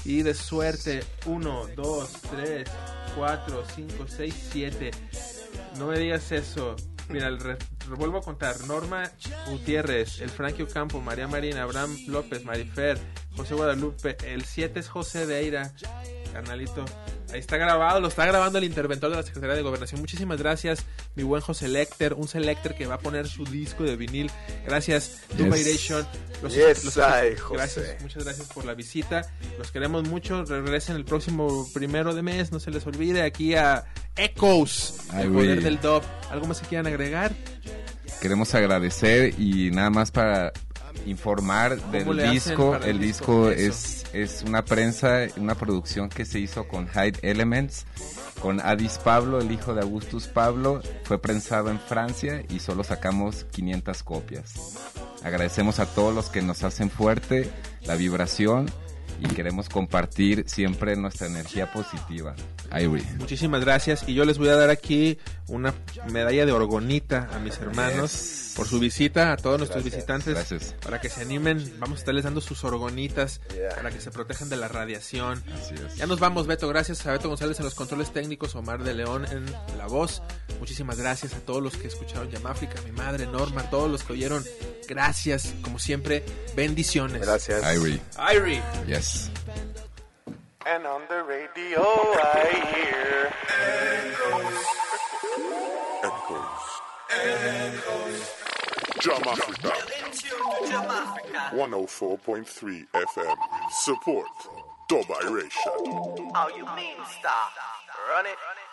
Y 0.06 0.22
de 0.22 0.36
suerte, 0.36 1.04
1, 1.26 1.68
2, 1.76 2.10
3, 2.32 2.68
4, 3.16 3.64
5, 3.76 4.06
6, 4.08 4.50
7. 4.52 4.92
No 5.78 5.88
me 5.88 5.98
digas 5.98 6.32
eso. 6.32 6.76
Mira, 7.10 7.28
el 7.28 7.40
vuelvo 7.88 8.18
a 8.18 8.22
contar. 8.22 8.60
Norma 8.68 9.12
Gutiérrez, 9.50 10.22
el 10.22 10.30
Frankie 10.30 10.64
Ocampo, 10.64 11.02
María 11.02 11.28
Marina, 11.28 11.64
Abraham 11.64 11.98
López, 12.08 12.44
Marifer, 12.44 12.98
José 13.36 13.54
Guadalupe. 13.56 14.18
El 14.26 14.46
7 14.46 14.80
es 14.80 14.88
José 14.90 15.26
Deira. 15.26 15.72
Carnalito. 16.34 16.84
Ahí 17.32 17.40
está 17.40 17.56
grabado, 17.58 18.02
lo 18.02 18.10
está 18.10 18.26
grabando 18.26 18.58
el 18.58 18.66
interventor 18.66 19.10
de 19.10 19.16
la 19.18 19.24
Secretaría 19.24 19.56
de 19.56 19.62
Gobernación. 19.62 20.02
Muchísimas 20.02 20.38
gracias, 20.38 20.86
mi 21.16 21.24
buen 21.24 21.42
José 21.42 21.68
Lecter, 21.70 22.14
un 22.14 22.28
selector 22.28 22.76
que 22.76 22.86
va 22.88 22.96
a 22.96 23.00
poner 23.00 23.28
su 23.28 23.46
disco 23.46 23.84
de 23.84 23.96
vinil. 23.96 24.30
Gracias, 24.66 25.22
Yes. 25.30 25.38
Dubairation. 25.38 26.06
Los- 26.44 26.54
Yes, 26.54 26.84
los- 26.86 26.98
ay, 26.98 27.36
José. 27.38 27.56
gracias, 27.56 28.02
muchas 28.02 28.24
gracias 28.26 28.48
por 28.54 28.66
la 28.66 28.74
visita. 28.74 29.22
Los 29.58 29.72
queremos 29.72 30.08
mucho. 30.08 30.44
Regresen 30.44 30.98
el 30.98 31.06
próximo 31.06 31.68
primero 31.74 32.14
de 32.14 32.22
mes. 32.22 32.52
No 32.52 32.60
se 32.60 32.70
les 32.72 32.86
olvide 32.86 33.22
aquí 33.24 33.56
a 33.56 33.86
Echoes, 34.18 34.96
Ay, 35.12 35.24
el 35.26 35.32
poder 35.32 35.62
del 35.64 35.80
dub. 35.80 36.04
¿Algo 36.30 36.48
más 36.48 36.60
que 36.60 36.68
quieran 36.68 36.88
agregar? 36.88 37.34
Queremos 38.22 38.54
agradecer 38.56 39.34
y 39.40 39.72
nada 39.72 39.90
más 39.90 40.12
para 40.12 40.52
informar 41.06 41.78
¿Cómo 41.78 42.14
del 42.14 42.32
disco. 42.32 42.76
el 42.76 42.84
El 42.84 43.00
disco? 43.00 43.50
es, 43.50 44.06
es 44.14 44.44
una 44.46 44.66
prensa, 44.66 45.28
una 45.38 45.56
producción 45.56 46.10
que 46.10 46.26
se 46.26 46.40
hizo 46.40 46.68
con 46.68 46.88
Hyde 46.88 47.20
Elements, 47.22 47.86
con 48.42 48.60
Adis 48.60 48.98
Pablo, 48.98 49.40
el 49.40 49.52
hijo 49.52 49.74
de 49.74 49.82
Augustus 49.82 50.28
Pablo. 50.28 50.82
Fue 51.04 51.20
prensado 51.22 51.70
en 51.70 51.80
Francia 51.80 52.44
y 52.50 52.60
solo 52.60 52.84
sacamos 52.84 53.46
500 53.52 54.04
copias. 54.04 54.54
Agradecemos 55.24 55.80
a 55.80 55.86
todos 55.86 56.14
los 56.14 56.30
que 56.30 56.42
nos 56.42 56.64
hacen 56.64 56.90
fuerte 56.90 57.50
la 57.86 57.96
vibración 57.96 58.70
y 59.20 59.28
queremos 59.28 59.70
compartir 59.70 60.46
siempre 60.48 60.96
nuestra 60.96 61.28
energía 61.28 61.72
positiva. 61.72 62.36
Ivory. 62.78 63.04
Muchísimas 63.18 63.62
gracias. 63.62 64.08
Y 64.08 64.14
yo 64.14 64.26
les 64.26 64.38
voy 64.38 64.50
a 64.50 64.56
dar 64.56 64.70
aquí 64.70 65.18
una 65.48 65.74
medalla 66.12 66.46
de 66.46 66.52
orgonita 66.52 67.30
a 67.34 67.40
mis 67.40 67.58
hermanos 67.58 68.54
por 68.56 68.68
su 68.68 68.80
visita, 68.80 69.32
a 69.32 69.38
todos 69.38 69.58
nuestros 69.58 69.84
visitantes. 69.84 70.34
gracias. 70.34 70.76
Para 70.84 71.00
que 71.00 71.10
se 71.10 71.22
animen, 71.22 71.74
vamos 71.80 71.98
a 71.98 72.00
estarles 72.00 72.24
dando 72.24 72.42
sus 72.42 72.64
orgonitas 72.64 73.42
para 73.76 73.92
que 73.92 74.02
se 74.02 74.12
protejan 74.12 74.50
de 74.50 74.58
la 74.58 74.68
radiación. 74.68 75.44
Ya 75.96 76.08
nos 76.08 76.20
vamos, 76.20 76.48
Beto. 76.48 76.68
Gracias 76.68 77.06
a 77.06 77.12
Beto 77.12 77.30
González 77.30 77.60
en 77.60 77.66
los 77.66 77.76
controles 77.76 78.12
técnicos, 78.12 78.56
Omar 78.56 78.84
de 78.84 78.94
León 78.94 79.26
en 79.32 79.46
la 79.78 79.88
voz. 79.88 80.22
Muchísimas 80.60 80.98
gracias 80.98 81.34
a 81.34 81.40
todos 81.40 81.62
los 81.62 81.76
que 81.78 81.88
escucharon 81.88 82.30
Yamáfrica, 82.30 82.82
mi 82.82 82.92
madre, 82.92 83.26
Norma, 83.28 83.62
a 83.62 83.70
todos 83.70 83.90
los 83.90 84.04
que 84.04 84.14
oyeron. 84.14 84.44
Gracias, 84.88 85.54
como 85.62 85.80
siempre, 85.80 86.24
bendiciones. 86.56 87.22
Gracias. 87.22 87.64
Ivory. 87.64 88.02
Ivory. 88.18 88.62
Yes. 88.88 89.30
And 90.66 90.86
on 90.86 91.02
the 91.08 91.22
radio 91.24 91.80
I 91.80 92.50
hear 92.74 93.30
Jam 99.06 99.22
Africa. 99.28 99.72
104.3 101.54 102.88
FM. 102.92 103.38
Support 103.84 104.28
Dub 104.90 105.06
Iration. 105.22 106.32
How 106.34 106.48
you 106.50 106.66
mean 106.76 106.98
stop? 107.20 107.52
Run 108.10 108.26
it. 108.26 108.65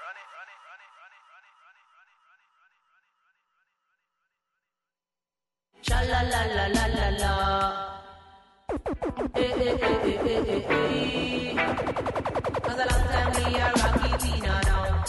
Cha 5.83 6.01
la 6.03 6.22
la 6.22 6.43
la 6.57 6.66
la 6.68 6.87
la 6.97 7.09
la. 7.22 7.33
Eh 9.35 9.53
eh 9.66 9.78
eh 9.83 10.07
eh 10.07 10.45
eh 10.55 10.66
eh. 10.70 11.57
Cause 12.64 12.80
a 12.83 12.87
long 12.91 13.07
time 13.12 13.33
we 13.37 13.61
are 13.61 13.72
rocky 13.83 14.11
Tina 14.22 14.61
now. 14.64 15.05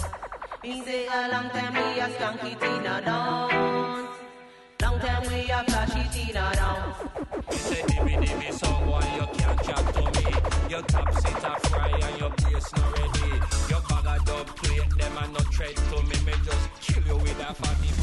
a 0.63 1.31
long 1.31 1.49
time 1.51 1.73
we 1.73 1.99
a 1.99 2.07
skank 2.09 2.43
it 2.51 2.63
in 2.63 2.85
a 2.85 3.01
dance. 3.05 4.09
Long 4.81 4.99
time 4.99 5.23
we 5.29 5.51
a 5.51 5.63
flash 5.67 5.95
it 5.95 6.29
in 6.29 6.37
a 6.37 6.51
dance. 6.59 6.97
You 7.51 7.57
say 7.57 7.81
dimmy 7.89 8.15
dimmy 8.23 8.51
song 8.51 8.85
boy, 8.85 9.05
you 9.17 9.27
can't 9.37 9.59
chat 9.63 9.93
to 9.93 10.01
me. 10.15 10.25
Your 10.71 10.81
top 10.83 11.13
sit 11.13 11.43
a 11.43 11.53
fry 11.69 11.89
and 11.89 12.19
your 12.19 12.31
bass 12.31 12.67
not 12.75 12.97
ready. 12.97 13.29
Your 13.69 13.81
bag 13.89 14.07
of 14.19 14.25
dub 14.25 14.47
plate, 14.57 14.89
them 14.97 15.17
a 15.17 15.27
not 15.33 15.51
tread 15.51 15.75
to 15.75 15.97
me. 16.09 16.15
Me 16.25 16.33
just 16.43 16.65
kill 16.81 17.03
you 17.05 17.17
with 17.17 17.39
a 17.39 17.53
45. 17.53 18.02